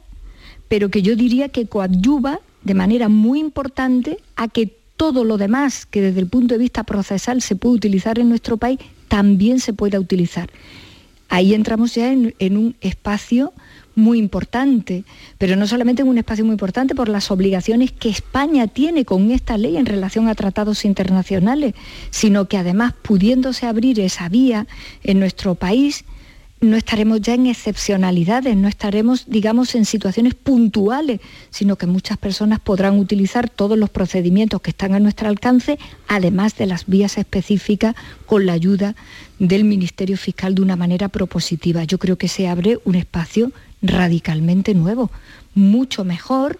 pero 0.68 0.90
que 0.90 1.02
yo 1.02 1.16
diría 1.16 1.48
que 1.48 1.68
coadyuva 1.68 2.42
de 2.64 2.74
manera 2.74 3.10
muy 3.10 3.40
importante 3.40 4.18
a 4.36 4.48
que 4.48 4.78
todo 4.98 5.24
lo 5.24 5.38
demás 5.38 5.86
que 5.86 6.02
desde 6.02 6.20
el 6.20 6.28
punto 6.28 6.54
de 6.54 6.60
vista 6.60 6.84
procesal 6.84 7.42
se 7.42 7.56
puede 7.56 7.76
utilizar 7.76 8.20
en 8.20 8.30
nuestro 8.30 8.58
país 8.58 8.80
también 9.08 9.60
se 9.60 9.74
pueda 9.74 10.00
utilizar. 10.00 10.50
Ahí 11.30 11.54
entramos 11.54 11.96
ya 11.96 12.12
en, 12.12 12.58
un 12.58 12.76
espacio 12.82 13.54
muy 13.96 14.20
importante, 14.20 15.04
pero 15.38 15.56
no 15.56 15.68
solamente 15.68 16.04
en 16.04 16.08
un 16.08 16.18
espacio 16.18 16.46
muy 16.46 16.54
importante 16.54 16.96
por 16.96 17.10
las 17.10 17.32
obligaciones 17.32 17.92
que 17.92 18.10
España 18.10 18.68
tiene 18.68 19.04
con 19.04 19.32
esta 19.32 19.58
ley 19.58 19.78
en 19.78 19.86
relación 19.86 20.28
a 20.28 20.36
tratados 20.36 20.86
internacionales, 20.86 21.74
sino 22.12 22.48
que 22.48 22.58
además 22.58 22.94
pudiéndose 23.02 23.66
abrir 23.66 24.00
esa 24.00 24.30
vía 24.30 24.68
en 25.04 25.20
nuestro 25.20 25.56
país, 25.56 26.06
no 26.64 26.78
estaremos 26.78 27.22
ya 27.22 27.34
en 27.34 27.48
excepcionalidades, 27.48 28.56
no 28.56 28.68
estaremos, 28.68 29.26
digamos, 29.28 29.76
en 29.76 29.86
situaciones 29.86 30.34
puntuales, 30.34 31.20
sino 31.50 31.76
que 31.76 31.88
muchas 31.88 32.18
personas 32.18 32.60
podrán 32.60 32.98
utilizar 32.98 33.50
todos 33.50 33.78
los 33.78 33.90
procedimientos 33.90 34.62
que 34.62 34.72
están 34.72 34.94
a 34.94 35.00
nuestro 35.00 35.28
alcance, 35.28 35.78
además 36.08 36.56
de 36.56 36.66
las 36.66 36.86
vías 36.86 37.18
específicas 37.18 37.96
con 38.26 38.46
la 38.46 38.54
ayuda 38.54 38.96
del 39.40 39.66
Ministerio 39.66 40.18
Fiscal 40.18 40.56
de 40.56 40.62
una 40.62 40.78
manera 40.78 41.10
propositiva. 41.10 41.84
Yo 41.84 41.98
creo 41.98 42.18
que 42.18 42.30
se 42.30 42.48
abre 42.48 42.80
un 42.86 42.96
espacio 42.96 43.52
radicalmente 43.82 44.74
nuevo, 44.74 45.12
mucho 45.54 46.06
mejor 46.06 46.60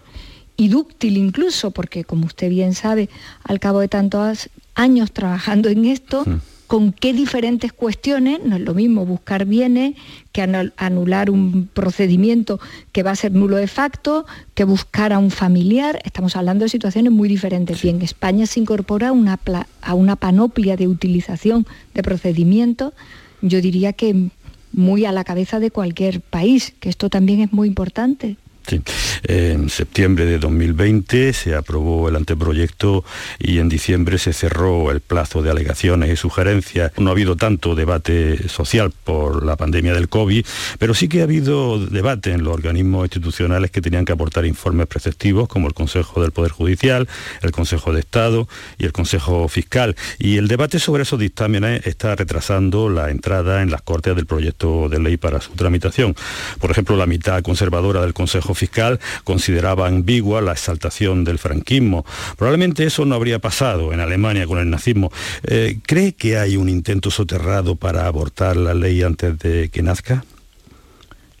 y 0.56 0.68
dúctil 0.68 1.16
incluso, 1.16 1.70
porque 1.70 2.04
como 2.04 2.26
usted 2.26 2.50
bien 2.50 2.74
sabe, 2.74 3.08
al 3.42 3.58
cabo 3.58 3.80
de 3.80 3.88
tantos 3.88 4.50
años 4.74 5.12
trabajando 5.12 5.70
en 5.70 5.86
esto, 5.86 6.24
con 6.74 6.92
qué 6.92 7.12
diferentes 7.12 7.72
cuestiones, 7.72 8.40
no 8.44 8.56
es 8.56 8.62
lo 8.62 8.74
mismo 8.74 9.06
buscar 9.06 9.44
bienes 9.44 9.94
que 10.32 10.42
anular 10.42 11.30
un 11.30 11.68
procedimiento 11.72 12.58
que 12.90 13.04
va 13.04 13.12
a 13.12 13.14
ser 13.14 13.30
nulo 13.30 13.58
de 13.58 13.68
facto, 13.68 14.26
que 14.54 14.64
buscar 14.64 15.12
a 15.12 15.20
un 15.20 15.30
familiar, 15.30 16.00
estamos 16.02 16.34
hablando 16.34 16.64
de 16.64 16.70
situaciones 16.70 17.12
muy 17.12 17.28
diferentes. 17.28 17.84
Y 17.84 17.90
en 17.90 18.02
España 18.02 18.46
se 18.46 18.58
incorpora 18.58 19.12
una, 19.12 19.38
a 19.82 19.94
una 19.94 20.16
panoplia 20.16 20.76
de 20.76 20.88
utilización 20.88 21.64
de 21.94 22.02
procedimientos, 22.02 22.92
yo 23.40 23.60
diría 23.60 23.92
que 23.92 24.30
muy 24.72 25.04
a 25.04 25.12
la 25.12 25.22
cabeza 25.22 25.60
de 25.60 25.70
cualquier 25.70 26.22
país, 26.22 26.74
que 26.80 26.88
esto 26.88 27.08
también 27.08 27.40
es 27.40 27.52
muy 27.52 27.68
importante. 27.68 28.36
Sí. 28.66 28.80
En 29.24 29.68
septiembre 29.68 30.24
de 30.24 30.38
2020 30.38 31.32
se 31.34 31.54
aprobó 31.54 32.08
el 32.08 32.16
anteproyecto 32.16 33.04
y 33.38 33.58
en 33.58 33.68
diciembre 33.68 34.18
se 34.18 34.32
cerró 34.32 34.90
el 34.90 35.00
plazo 35.00 35.42
de 35.42 35.50
alegaciones 35.50 36.10
y 36.10 36.16
sugerencias. 36.16 36.92
No 36.96 37.10
ha 37.10 37.12
habido 37.12 37.36
tanto 37.36 37.74
debate 37.74 38.48
social 38.48 38.92
por 39.04 39.44
la 39.44 39.56
pandemia 39.56 39.92
del 39.92 40.08
COVID, 40.08 40.46
pero 40.78 40.94
sí 40.94 41.08
que 41.08 41.20
ha 41.20 41.24
habido 41.24 41.78
debate 41.78 42.32
en 42.32 42.42
los 42.42 42.54
organismos 42.54 43.04
institucionales 43.04 43.70
que 43.70 43.82
tenían 43.82 44.04
que 44.04 44.12
aportar 44.12 44.46
informes 44.46 44.86
preceptivos, 44.86 45.48
como 45.48 45.68
el 45.68 45.74
Consejo 45.74 46.22
del 46.22 46.32
Poder 46.32 46.52
Judicial, 46.52 47.08
el 47.42 47.50
Consejo 47.50 47.92
de 47.92 48.00
Estado 48.00 48.48
y 48.78 48.84
el 48.86 48.92
Consejo 48.92 49.46
Fiscal. 49.48 49.94
Y 50.18 50.38
el 50.38 50.48
debate 50.48 50.78
sobre 50.78 51.02
esos 51.02 51.18
dictámenes 51.18 51.86
está 51.86 52.16
retrasando 52.16 52.88
la 52.88 53.10
entrada 53.10 53.62
en 53.62 53.70
las 53.70 53.82
Cortes 53.82 54.16
del 54.16 54.26
proyecto 54.26 54.88
de 54.88 55.00
ley 55.00 55.16
para 55.16 55.40
su 55.40 55.52
tramitación. 55.52 56.14
Por 56.58 56.70
ejemplo, 56.70 56.96
la 56.96 57.06
mitad 57.06 57.42
conservadora 57.42 58.00
del 58.00 58.14
Consejo 58.14 58.53
Fiscal 58.54 59.00
consideraba 59.24 59.86
ambigua 59.86 60.40
la 60.40 60.52
exaltación 60.52 61.24
del 61.24 61.38
franquismo. 61.38 62.04
Probablemente 62.36 62.84
eso 62.84 63.04
no 63.04 63.14
habría 63.14 63.38
pasado 63.38 63.92
en 63.92 64.00
Alemania 64.00 64.46
con 64.46 64.58
el 64.58 64.70
nazismo. 64.70 65.10
Eh, 65.44 65.78
¿Cree 65.84 66.12
que 66.12 66.38
hay 66.38 66.56
un 66.56 66.68
intento 66.68 67.10
soterrado 67.10 67.76
para 67.76 68.06
abortar 68.06 68.56
la 68.56 68.74
ley 68.74 69.02
antes 69.02 69.38
de 69.38 69.68
que 69.68 69.82
nazca? 69.82 70.24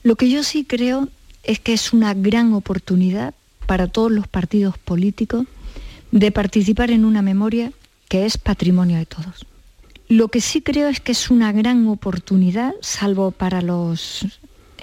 Lo 0.02 0.16
que 0.16 0.28
yo 0.28 0.42
sí 0.42 0.64
creo 0.64 1.08
es 1.42 1.60
que 1.60 1.72
es 1.72 1.92
una 1.92 2.14
gran 2.14 2.52
oportunidad 2.52 3.34
para 3.66 3.86
todos 3.86 4.12
los 4.12 4.28
partidos 4.28 4.78
políticos 4.78 5.46
de 6.10 6.30
participar 6.30 6.90
en 6.90 7.04
una 7.04 7.22
memoria 7.22 7.72
que 8.08 8.26
es 8.26 8.38
patrimonio 8.38 8.98
de 8.98 9.06
todos. 9.06 9.46
Lo 10.08 10.28
que 10.28 10.40
sí 10.40 10.60
creo 10.60 10.88
es 10.88 11.00
que 11.00 11.12
es 11.12 11.30
una 11.30 11.52
gran 11.52 11.88
oportunidad, 11.88 12.74
salvo 12.82 13.30
para 13.30 13.62
los, 13.62 14.26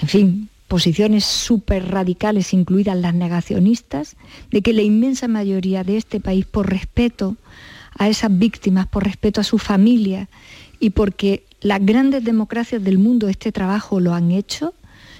en 0.01 0.07
fin, 0.07 0.49
posiciones 0.71 1.25
súper 1.25 1.89
radicales, 1.89 2.53
incluidas 2.53 2.97
las 2.97 3.13
negacionistas, 3.13 4.15
de 4.51 4.61
que 4.61 4.71
la 4.71 4.83
inmensa 4.83 5.27
mayoría 5.27 5.83
de 5.83 5.97
este 5.97 6.21
país, 6.21 6.45
por 6.45 6.69
respeto 6.69 7.35
a 7.97 8.07
esas 8.07 8.31
víctimas, 8.39 8.87
por 8.87 9.03
respeto 9.03 9.41
a 9.41 9.43
su 9.43 9.57
familia 9.57 10.29
y 10.79 10.91
porque 10.91 11.43
las 11.59 11.85
grandes 11.85 12.23
democracias 12.23 12.81
del 12.81 12.99
mundo 12.99 13.27
este 13.27 13.51
trabajo 13.51 13.99
lo 13.99 14.13
han 14.13 14.31
hecho, 14.31 14.73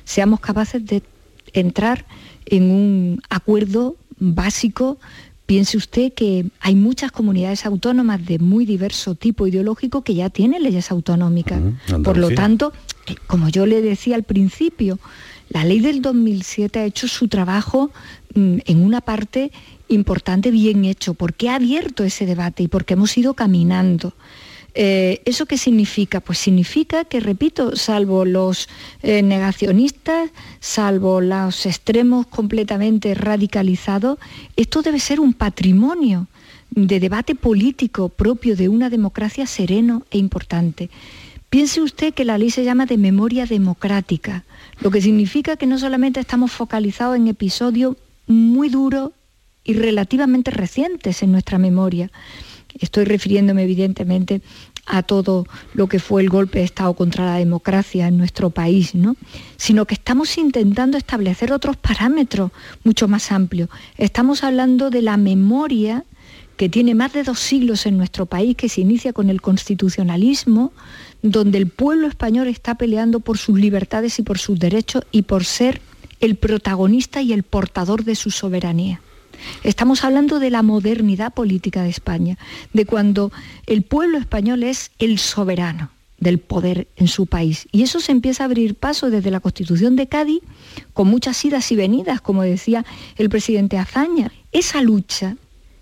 seamos 0.06 0.40
capaces 0.40 0.86
de 0.86 1.04
entrar 1.52 2.06
en 2.46 2.72
un 2.72 3.22
acuerdo 3.30 3.98
básico. 4.20 5.00
Piense 5.48 5.76
usted 5.76 6.14
que 6.14 6.46
hay 6.62 6.76
muchas 6.76 7.12
comunidades 7.12 7.66
autónomas 7.66 8.26
de 8.26 8.40
muy 8.40 8.66
diverso 8.66 9.16
tipo 9.16 9.48
ideológico 9.48 10.02
que 10.02 10.16
ya 10.16 10.30
tienen 10.30 10.64
leyes 10.64 10.92
autonómicas. 10.92 11.62
Por 12.06 12.16
lo 12.16 12.30
tanto, 12.30 12.72
como 13.28 13.50
yo 13.50 13.66
le 13.66 13.82
decía 13.82 14.16
al 14.16 14.24
principio, 14.24 14.98
la 15.52 15.66
ley 15.66 15.80
del 15.80 16.02
2007 16.02 16.80
ha 16.80 16.86
hecho 16.86 17.08
su 17.08 17.28
trabajo 17.28 17.92
mm, 18.34 18.60
en 18.66 18.84
una 18.84 19.02
parte 19.02 19.52
importante, 19.90 20.50
bien 20.50 20.86
hecho, 20.86 21.14
porque 21.14 21.50
ha 21.50 21.56
abierto 21.56 22.04
ese 22.04 22.26
debate 22.26 22.64
y 22.64 22.68
porque 22.68 22.94
hemos 22.94 23.18
ido 23.18 23.34
caminando. 23.34 24.14
Eh, 24.74 25.22
¿Eso 25.26 25.46
qué 25.46 25.58
significa? 25.58 26.22
Pues 26.22 26.38
significa 26.38 27.04
que, 27.04 27.20
repito, 27.20 27.76
salvo 27.76 28.24
los 28.24 28.70
eh, 29.04 29.22
negacionistas, 29.22 30.30
salvo 30.62 31.20
los 31.20 31.66
extremos 31.66 32.28
completamente 32.28 33.14
radicalizados, 33.14 34.18
esto 34.56 34.82
debe 34.82 35.00
ser 35.00 35.20
un 35.20 35.34
patrimonio 35.34 36.28
de 36.70 37.02
debate 37.02 37.36
político 37.36 38.08
propio 38.08 38.56
de 38.56 38.70
una 38.70 38.90
democracia 38.90 39.46
sereno 39.46 40.04
e 40.10 40.18
importante. 40.18 40.90
Piense 41.50 41.82
usted 41.82 42.14
que 42.14 42.24
la 42.24 42.38
ley 42.38 42.50
se 42.50 42.64
llama 42.64 42.86
de 42.86 42.98
memoria 42.98 43.46
democrática, 43.46 44.46
lo 44.82 44.92
que 44.92 45.02
significa 45.02 45.56
que 45.56 45.68
no 45.68 45.78
solamente 45.78 46.20
estamos 46.20 46.52
focalizados 46.52 47.16
en 47.16 47.28
episodios 47.28 47.96
muy 48.28 48.70
duros 48.70 49.12
y 49.64 49.74
relativamente 49.74 50.52
recientes 50.52 51.22
en 51.22 51.32
nuestra 51.32 51.60
memoria. 51.60 52.12
Estoy 52.80 53.06
refiriéndome 53.06 53.64
evidentemente 53.64 54.42
a 54.88 55.04
todo 55.04 55.46
lo 55.74 55.88
que 55.88 56.00
fue 56.00 56.22
el 56.24 56.30
golpe 56.30 56.60
de 56.60 56.66
Estado 56.66 56.94
contra 56.96 57.26
la 57.26 57.36
democracia 57.36 58.08
en 58.08 58.18
nuestro 58.18 58.50
país, 58.50 58.96
¿no? 58.96 59.16
sino 59.58 59.86
que 59.86 59.94
estamos 59.94 60.38
intentando 60.38 60.98
establecer 60.98 61.54
otros 61.54 61.78
parámetros 61.78 62.52
mucho 62.84 63.08
más 63.08 63.32
amplios. 63.32 63.70
Estamos 63.98 64.44
hablando 64.44 64.90
de 64.90 65.04
la 65.04 65.18
memoria 65.18 66.06
que 66.58 66.70
tiene 66.70 66.96
más 66.96 67.14
de 67.14 67.24
dos 67.24 67.40
siglos 67.40 67.86
en 67.86 67.98
nuestro 67.98 68.26
país, 68.26 68.56
que 68.56 68.70
se 68.70 68.82
inicia 68.82 69.14
con 69.14 69.30
el 69.30 69.42
constitucionalismo, 69.42 70.72
donde 71.22 71.58
el 71.58 71.68
pueblo 71.68 72.08
español 72.08 72.48
está 72.48 72.76
peleando 72.76 73.20
por 73.20 73.38
sus 73.38 73.60
libertades 73.60 74.20
y 74.20 74.24
por 74.24 74.38
sus 74.38 74.60
derechos 74.60 75.04
y 75.12 75.24
por 75.24 75.46
ser 75.46 75.82
el 76.20 76.36
protagonista 76.36 77.22
y 77.22 77.34
el 77.34 77.44
portador 77.44 78.04
de 78.04 78.16
su 78.16 78.32
soberanía. 78.32 79.02
Estamos 79.64 80.04
hablando 80.04 80.40
de 80.40 80.52
la 80.52 80.62
modernidad 80.62 81.34
política 81.34 81.84
de 81.84 81.90
España, 81.90 82.38
de 82.74 82.86
cuando 82.86 83.32
el 83.66 83.82
pueblo 83.82 84.18
español 84.18 84.64
es 84.64 84.92
el 85.00 85.18
soberano 85.18 85.90
del 86.20 86.38
poder 86.38 86.88
en 86.96 87.08
su 87.08 87.26
país. 87.26 87.68
Y 87.72 87.82
eso 87.82 88.00
se 88.00 88.12
empieza 88.12 88.44
a 88.44 88.46
abrir 88.46 88.76
paso 88.76 89.10
desde 89.10 89.32
la 89.32 89.40
Constitución 89.40 89.96
de 89.96 90.08
Cádiz, 90.08 90.42
con 90.94 91.08
muchas 91.08 91.44
idas 91.44 91.72
y 91.72 91.76
venidas, 91.76 92.22
como 92.22 92.44
decía 92.44 92.86
el 93.18 93.30
presidente 93.30 93.78
Azaña. 93.78 94.32
Esa 94.52 94.82
lucha, 94.82 95.36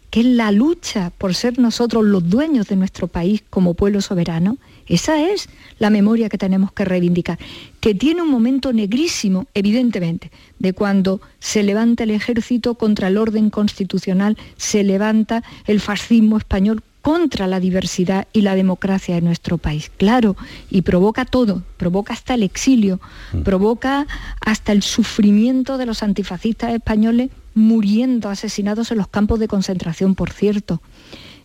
que 0.09 0.21
es 0.21 0.25
la 0.25 0.51
lucha 0.51 1.11
por 1.17 1.35
ser 1.35 1.59
nosotros 1.59 2.03
los 2.03 2.29
dueños 2.29 2.67
de 2.67 2.75
nuestro 2.75 3.07
país 3.07 3.43
como 3.49 3.73
pueblo 3.73 4.01
soberano, 4.01 4.57
esa 4.87 5.21
es 5.21 5.49
la 5.77 5.89
memoria 5.89 6.29
que 6.29 6.37
tenemos 6.37 6.71
que 6.71 6.83
reivindicar, 6.83 7.37
que 7.79 7.93
tiene 7.93 8.23
un 8.23 8.31
momento 8.31 8.73
negrísimo, 8.73 9.45
evidentemente, 9.53 10.31
de 10.57 10.73
cuando 10.73 11.21
se 11.39 11.61
levanta 11.61 12.03
el 12.03 12.11
ejército 12.11 12.75
contra 12.75 13.07
el 13.07 13.17
orden 13.17 13.49
constitucional, 13.51 14.37
se 14.57 14.83
levanta 14.83 15.43
el 15.67 15.79
fascismo 15.79 16.37
español 16.37 16.83
contra 17.01 17.47
la 17.47 17.59
diversidad 17.59 18.27
y 18.33 18.41
la 18.41 18.55
democracia 18.55 19.15
de 19.15 19.21
nuestro 19.21 19.57
país. 19.57 19.91
Claro, 19.97 20.35
y 20.69 20.81
provoca 20.81 21.25
todo, 21.25 21.63
provoca 21.77 22.13
hasta 22.13 22.33
el 22.33 22.43
exilio, 22.43 22.99
mm. 23.33 23.41
provoca 23.43 24.05
hasta 24.41 24.71
el 24.71 24.83
sufrimiento 24.83 25.77
de 25.77 25.85
los 25.85 26.03
antifascistas 26.03 26.73
españoles 26.73 27.29
muriendo 27.53 28.29
asesinados 28.29 28.91
en 28.91 28.97
los 28.97 29.07
campos 29.07 29.39
de 29.39 29.47
concentración, 29.47 30.15
por 30.15 30.31
cierto. 30.31 30.81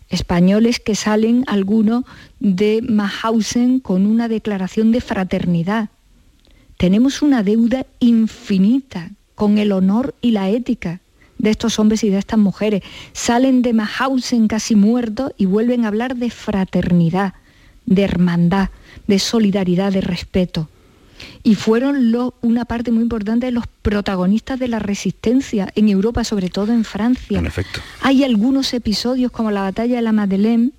Españoles 0.09 0.79
que 0.79 0.95
salen 0.95 1.43
algunos 1.47 2.03
de 2.39 2.81
Mahausen 2.87 3.79
con 3.79 4.05
una 4.05 4.27
declaración 4.27 4.91
de 4.91 5.01
fraternidad. 5.01 5.89
Tenemos 6.77 7.21
una 7.21 7.41
deuda 7.41 7.85
infinita 7.99 9.11
con 9.33 9.57
el 9.57 9.71
honor 9.71 10.13
y 10.21 10.31
la 10.31 10.49
ética 10.49 11.01
de 11.37 11.49
estos 11.49 11.79
hombres 11.79 12.03
y 12.03 12.09
de 12.09 12.19
estas 12.19 12.39
mujeres. 12.39 12.83
Salen 13.13 13.61
de 13.61 13.73
Mahausen 13.73 14.47
casi 14.47 14.75
muertos 14.75 15.31
y 15.37 15.45
vuelven 15.45 15.85
a 15.85 15.87
hablar 15.87 16.15
de 16.15 16.29
fraternidad, 16.29 17.33
de 17.85 18.03
hermandad, 18.03 18.69
de 19.07 19.19
solidaridad, 19.19 19.91
de 19.91 20.01
respeto 20.01 20.69
y 21.43 21.55
fueron 21.55 22.13
una 22.41 22.65
parte 22.65 22.91
muy 22.91 23.03
importante 23.03 23.45
de 23.47 23.51
los 23.51 23.65
protagonistas 23.81 24.59
de 24.59 24.67
la 24.67 24.79
resistencia 24.79 25.71
en 25.75 25.89
Europa, 25.89 26.23
sobre 26.23 26.49
todo 26.49 26.73
en 26.73 26.83
Francia. 26.83 27.39
En 27.39 27.45
efecto. 27.45 27.81
Hay 28.01 28.23
algunos 28.23 28.73
episodios 28.73 29.31
como 29.31 29.51
la 29.51 29.61
batalla 29.61 29.95
de 29.95 30.01
la 30.01 30.11
Madeleine 30.11 30.71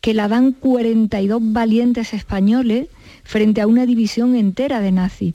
que 0.00 0.14
la 0.14 0.28
dan 0.28 0.52
42 0.52 1.40
valientes 1.52 2.12
españoles 2.12 2.88
frente 3.22 3.60
a 3.60 3.66
una 3.66 3.86
división 3.86 4.34
entera 4.34 4.80
de 4.80 4.92
nazis. 4.92 5.34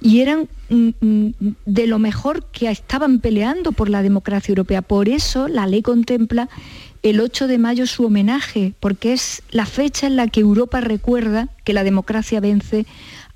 Y 0.00 0.20
eran 0.20 0.48
mm, 0.68 0.88
mm, 1.00 1.34
de 1.64 1.86
lo 1.86 1.98
mejor 1.98 2.44
que 2.52 2.70
estaban 2.70 3.20
peleando 3.20 3.72
por 3.72 3.88
la 3.88 4.02
democracia 4.02 4.52
europea. 4.52 4.82
Por 4.82 5.08
eso 5.08 5.48
la 5.48 5.66
ley 5.66 5.80
contempla 5.80 6.50
el 7.02 7.20
8 7.20 7.46
de 7.48 7.58
mayo 7.58 7.86
su 7.86 8.04
homenaje, 8.04 8.74
porque 8.80 9.12
es 9.12 9.42
la 9.50 9.66
fecha 9.66 10.06
en 10.06 10.16
la 10.16 10.28
que 10.28 10.40
Europa 10.40 10.80
recuerda 10.80 11.48
que 11.64 11.72
la 11.72 11.84
democracia 11.84 12.40
vence 12.40 12.86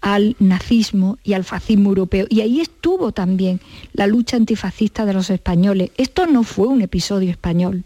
al 0.01 0.37
nazismo 0.39 1.19
y 1.25 1.33
al 1.33 1.45
fascismo 1.45 1.89
europeo. 1.89 2.27
Y 2.29 2.41
ahí 2.41 2.61
estuvo 2.61 3.13
también 3.13 3.61
la 3.93 4.07
lucha 4.07 4.37
antifascista 4.37 5.05
de 5.05 5.15
los 5.15 5.31
españoles. 5.31 5.91
Esto 5.97 6.27
no 6.27 6.45
fue 6.45 6.69
un 6.69 6.83
episodio 6.83 7.31
español. 7.31 7.85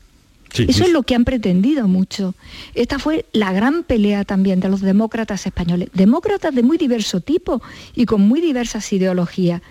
Eso 0.53 0.85
es 0.85 0.90
lo 0.90 1.05
que 1.05 1.14
han 1.14 1.25
pretendido 1.25 1.87
mucho. 1.87 2.35
Esta 2.75 2.99
fue 2.99 3.25
la 3.33 3.53
gran 3.53 3.85
pelea 3.85 4.25
también 4.25 4.59
de 4.59 4.69
los 4.69 4.81
demócratas 4.81 5.47
españoles, 5.47 5.90
demócratas 5.95 6.53
de 6.53 6.64
muy 6.64 6.77
diverso 6.77 7.21
tipo 7.21 7.62
y 7.95 8.05
con 8.05 8.23
muy 8.23 8.40
diversas 8.40 8.93
ideologías. 8.93 9.62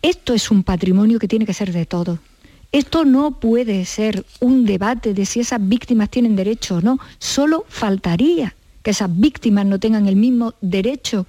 Esto 0.00 0.32
es 0.32 0.50
un 0.50 0.62
patrimonio 0.62 1.18
que 1.18 1.28
tiene 1.28 1.44
que 1.44 1.52
ser 1.52 1.72
de 1.72 1.84
todos. 1.84 2.18
Esto 2.72 3.04
no 3.04 3.38
puede 3.40 3.84
ser 3.84 4.24
un 4.40 4.66
debate 4.66 5.14
de 5.14 5.24
si 5.24 5.40
esas 5.40 5.66
víctimas 5.66 6.10
tienen 6.10 6.36
derecho 6.36 6.76
o 6.76 6.80
no. 6.80 6.98
Solo 7.18 7.64
faltaría 7.68 8.54
que 8.82 8.90
esas 8.90 9.10
víctimas 9.18 9.66
no 9.66 9.78
tengan 9.78 10.06
el 10.06 10.16
mismo 10.16 10.54
derecho 10.60 11.26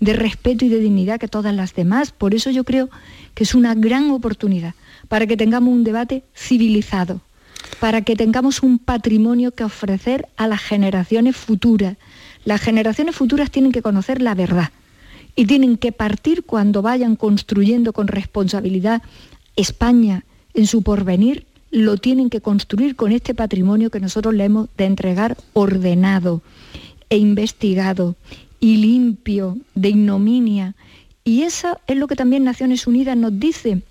de 0.00 0.14
respeto 0.14 0.64
y 0.64 0.68
de 0.68 0.80
dignidad 0.80 1.20
que 1.20 1.28
todas 1.28 1.54
las 1.54 1.74
demás. 1.74 2.10
Por 2.10 2.34
eso 2.34 2.50
yo 2.50 2.64
creo 2.64 2.90
que 3.34 3.44
es 3.44 3.54
una 3.54 3.74
gran 3.74 4.10
oportunidad 4.10 4.74
para 5.08 5.26
que 5.26 5.36
tengamos 5.36 5.72
un 5.72 5.84
debate 5.84 6.24
civilizado, 6.34 7.20
para 7.78 8.02
que 8.02 8.16
tengamos 8.16 8.62
un 8.62 8.78
patrimonio 8.78 9.52
que 9.52 9.64
ofrecer 9.64 10.28
a 10.36 10.48
las 10.48 10.60
generaciones 10.60 11.36
futuras. 11.36 11.96
Las 12.44 12.60
generaciones 12.60 13.14
futuras 13.14 13.50
tienen 13.50 13.72
que 13.72 13.82
conocer 13.82 14.20
la 14.20 14.34
verdad 14.34 14.70
y 15.36 15.46
tienen 15.46 15.76
que 15.76 15.92
partir 15.92 16.42
cuando 16.42 16.82
vayan 16.82 17.14
construyendo 17.14 17.92
con 17.92 18.08
responsabilidad 18.08 19.02
España 19.54 20.24
en 20.54 20.66
su 20.66 20.82
porvenir, 20.82 21.46
lo 21.70 21.96
tienen 21.96 22.28
que 22.28 22.40
construir 22.40 22.96
con 22.96 23.12
este 23.12 23.34
patrimonio 23.34 23.90
que 23.90 24.00
nosotros 24.00 24.34
le 24.34 24.44
hemos 24.44 24.68
de 24.76 24.84
entregar 24.84 25.36
ordenado 25.54 26.42
e 27.08 27.16
investigado 27.16 28.14
y 28.60 28.76
limpio 28.76 29.58
de 29.74 29.88
ignominia. 29.90 30.74
Y 31.24 31.42
eso 31.42 31.78
es 31.86 31.96
lo 31.96 32.06
que 32.06 32.16
también 32.16 32.44
Naciones 32.44 32.86
Unidas 32.86 33.16
nos 33.16 33.38
dice 33.38 33.82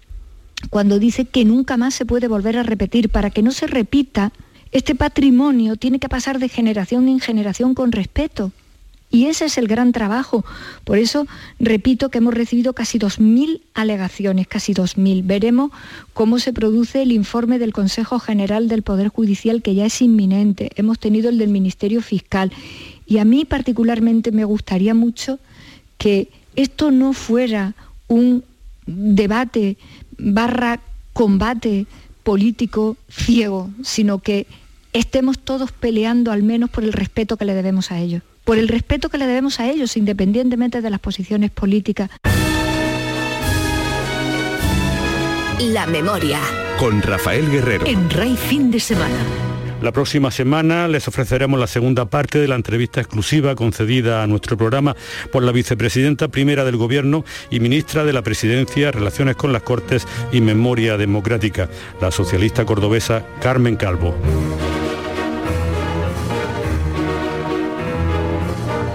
cuando 0.69 0.99
dice 0.99 1.25
que 1.25 1.43
nunca 1.43 1.75
más 1.77 1.95
se 1.95 2.05
puede 2.05 2.27
volver 2.27 2.57
a 2.57 2.63
repetir. 2.63 3.09
Para 3.09 3.31
que 3.31 3.41
no 3.41 3.51
se 3.51 3.67
repita, 3.67 4.31
este 4.71 4.95
patrimonio 4.95 5.75
tiene 5.75 5.99
que 5.99 6.09
pasar 6.09 6.39
de 6.39 6.49
generación 6.49 7.09
en 7.09 7.19
generación 7.19 7.73
con 7.73 7.91
respeto. 7.91 8.51
Y 9.11 9.25
ese 9.25 9.45
es 9.45 9.57
el 9.57 9.67
gran 9.67 9.91
trabajo. 9.91 10.45
Por 10.85 10.97
eso 10.97 11.27
repito 11.59 12.09
que 12.09 12.19
hemos 12.19 12.33
recibido 12.33 12.73
casi 12.73 12.97
2.000 12.97 13.61
alegaciones, 13.73 14.47
casi 14.47 14.73
2.000. 14.73 15.23
Veremos 15.25 15.71
cómo 16.13 16.39
se 16.39 16.53
produce 16.53 17.01
el 17.01 17.11
informe 17.11 17.59
del 17.59 17.73
Consejo 17.73 18.19
General 18.19 18.69
del 18.69 18.83
Poder 18.83 19.09
Judicial, 19.09 19.61
que 19.61 19.75
ya 19.75 19.85
es 19.85 20.01
inminente. 20.01 20.71
Hemos 20.75 20.97
tenido 20.97 21.29
el 21.29 21.37
del 21.37 21.49
Ministerio 21.49 22.01
Fiscal. 22.01 22.51
Y 23.05 23.17
a 23.17 23.25
mí 23.25 23.43
particularmente 23.43 24.31
me 24.31 24.45
gustaría 24.45 24.93
mucho 24.93 25.39
que 25.97 26.29
esto 26.55 26.89
no 26.91 27.11
fuera 27.11 27.75
un 28.07 28.43
debate 28.85 29.77
barra 30.17 30.79
combate 31.13 31.85
político 32.23 32.97
ciego, 33.09 33.69
sino 33.83 34.19
que 34.19 34.47
estemos 34.93 35.39
todos 35.39 35.71
peleando 35.71 36.31
al 36.31 36.43
menos 36.43 36.69
por 36.69 36.83
el 36.83 36.93
respeto 36.93 37.37
que 37.37 37.45
le 37.45 37.53
debemos 37.53 37.91
a 37.91 37.99
ellos, 37.99 38.23
por 38.43 38.57
el 38.57 38.67
respeto 38.67 39.09
que 39.09 39.17
le 39.17 39.27
debemos 39.27 39.59
a 39.59 39.69
ellos, 39.69 39.97
independientemente 39.97 40.81
de 40.81 40.89
las 40.89 40.99
posiciones 40.99 41.51
políticas. 41.51 42.09
La 45.59 45.85
memoria. 45.85 46.39
Con 46.79 47.01
Rafael 47.01 47.49
Guerrero. 47.51 47.85
En 47.85 48.09
Rey 48.09 48.35
Fin 48.35 48.71
de 48.71 48.79
Semana. 48.79 49.17
La 49.81 49.91
próxima 49.91 50.29
semana 50.29 50.87
les 50.87 51.07
ofreceremos 51.07 51.59
la 51.59 51.65
segunda 51.65 52.05
parte 52.05 52.37
de 52.37 52.47
la 52.47 52.55
entrevista 52.55 53.01
exclusiva 53.01 53.55
concedida 53.55 54.21
a 54.21 54.27
nuestro 54.27 54.55
programa 54.55 54.95
por 55.31 55.41
la 55.41 55.51
vicepresidenta 55.51 56.27
primera 56.27 56.63
del 56.63 56.77
Gobierno 56.77 57.25
y 57.49 57.59
ministra 57.59 58.03
de 58.05 58.13
la 58.13 58.21
Presidencia, 58.21 58.91
Relaciones 58.91 59.37
con 59.37 59.51
las 59.53 59.63
Cortes 59.63 60.07
y 60.31 60.39
Memoria 60.39 60.97
Democrática, 60.97 61.67
la 61.99 62.11
socialista 62.11 62.63
cordobesa 62.63 63.25
Carmen 63.41 63.75
Calvo. 63.75 64.15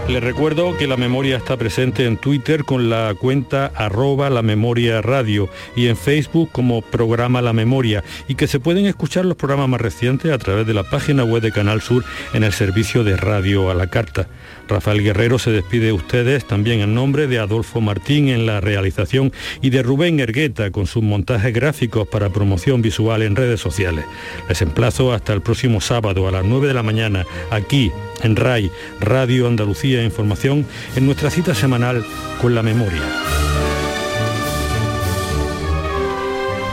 Les 0.08 0.22
recuerdo 0.22 0.76
que 0.76 0.86
la 0.86 0.96
memoria 0.96 1.36
está 1.36 1.56
presente 1.56 2.04
en 2.04 2.16
Twitter 2.16 2.62
con 2.62 2.88
la 2.88 3.12
cuenta 3.18 3.72
arroba 3.74 4.30
la 4.30 4.40
memoria 4.40 5.02
radio 5.02 5.48
y 5.74 5.88
en 5.88 5.96
Facebook 5.96 6.50
como 6.52 6.80
programa 6.80 7.42
La 7.42 7.52
Memoria 7.52 8.04
y 8.28 8.36
que 8.36 8.46
se 8.46 8.60
pueden 8.60 8.86
escuchar 8.86 9.24
los 9.24 9.36
programas 9.36 9.68
más 9.68 9.80
recientes 9.80 10.30
a 10.30 10.38
través 10.38 10.64
de 10.64 10.74
la 10.74 10.84
página 10.84 11.24
web 11.24 11.42
de 11.42 11.50
Canal 11.50 11.80
Sur 11.80 12.04
en 12.34 12.44
el 12.44 12.52
servicio 12.52 13.02
de 13.02 13.16
radio 13.16 13.68
a 13.68 13.74
la 13.74 13.88
carta. 13.88 14.28
Rafael 14.68 15.02
Guerrero 15.02 15.40
se 15.40 15.50
despide 15.50 15.86
de 15.86 15.92
ustedes 15.92 16.44
también 16.46 16.80
en 16.80 16.94
nombre 16.94 17.26
de 17.26 17.40
Adolfo 17.40 17.80
Martín 17.80 18.28
en 18.28 18.46
la 18.46 18.60
realización 18.60 19.32
y 19.60 19.70
de 19.70 19.82
Rubén 19.82 20.20
Ergueta 20.20 20.70
con 20.70 20.86
sus 20.86 21.02
montajes 21.02 21.52
gráficos 21.52 22.06
para 22.06 22.30
promoción 22.30 22.80
visual 22.80 23.22
en 23.22 23.34
redes 23.34 23.60
sociales. 23.60 24.04
Les 24.48 24.62
emplazo 24.62 25.12
hasta 25.12 25.32
el 25.32 25.42
próximo 25.42 25.80
sábado 25.80 26.28
a 26.28 26.30
las 26.30 26.44
9 26.44 26.68
de 26.68 26.74
la 26.74 26.84
mañana 26.84 27.26
aquí 27.50 27.90
en 28.22 28.36
RAI, 28.36 28.70
Radio 29.00 29.46
Andalucía 29.46 29.95
Información, 30.04 30.66
en 30.94 31.06
nuestra 31.06 31.30
cita 31.30 31.54
semanal 31.54 32.04
con 32.40 32.54
la 32.54 32.62
memoria. 32.62 33.45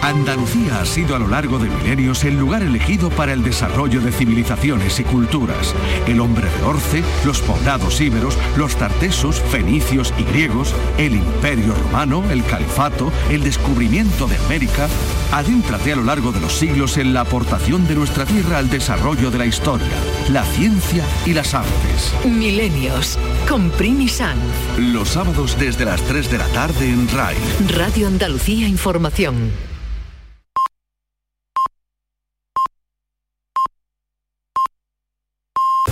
Andalucía 0.03 0.81
ha 0.81 0.85
sido 0.85 1.15
a 1.15 1.19
lo 1.19 1.29
largo 1.29 1.59
de 1.59 1.69
milenios 1.69 2.25
el 2.25 2.37
lugar 2.37 2.61
elegido 2.61 3.09
para 3.09 3.31
el 3.31 3.41
desarrollo 3.41 4.01
de 4.01 4.11
civilizaciones 4.11 4.99
y 4.99 5.05
culturas. 5.05 5.73
El 6.05 6.19
hombre 6.19 6.49
de 6.49 6.63
Orce, 6.63 7.01
los 7.23 7.39
poblados 7.39 8.01
íberos, 8.01 8.37
los 8.57 8.75
tartesos, 8.75 9.39
fenicios 9.39 10.13
y 10.17 10.23
griegos, 10.23 10.75
el 10.97 11.15
imperio 11.15 11.73
romano, 11.73 12.21
el 12.31 12.43
califato, 12.43 13.13
el 13.29 13.45
descubrimiento 13.45 14.27
de 14.27 14.35
América. 14.39 14.89
Adéntrate 15.31 15.93
a 15.93 15.95
lo 15.95 16.03
largo 16.03 16.33
de 16.33 16.41
los 16.41 16.51
siglos 16.51 16.97
en 16.97 17.13
la 17.13 17.21
aportación 17.21 17.87
de 17.87 17.95
nuestra 17.95 18.25
tierra 18.25 18.57
al 18.57 18.69
desarrollo 18.69 19.31
de 19.31 19.37
la 19.37 19.45
historia, 19.45 19.87
la 20.29 20.43
ciencia 20.43 21.05
y 21.25 21.33
las 21.33 21.53
artes. 21.53 22.13
Milenios, 22.25 23.17
con 23.47 23.69
Primi 23.69 24.09
Sanz. 24.09 24.43
Los 24.77 25.11
sábados 25.11 25.57
desde 25.57 25.85
las 25.85 26.01
3 26.01 26.29
de 26.29 26.37
la 26.39 26.47
tarde 26.47 26.89
en 26.89 27.07
RAI. 27.07 27.37
Radio 27.69 28.07
Andalucía 28.07 28.67
Información. 28.67 29.72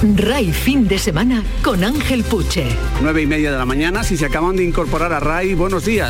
RAI 0.04 0.52
fin 0.52 0.88
de 0.88 0.98
semana 0.98 1.44
con 1.64 1.84
Ángel 1.84 2.24
Puche. 2.24 2.66
9 3.04 3.22
y 3.22 3.28
media 3.28 3.52
de 3.52 3.58
la 3.60 3.68
mañana, 3.68 4.04
si 4.04 4.18
se 4.18 4.26
acaban 4.26 4.56
de 4.56 4.64
incorporar 4.64 5.14
a 5.14 5.20
RAI, 5.20 5.54
buenos 5.54 5.86
días. 5.86 6.00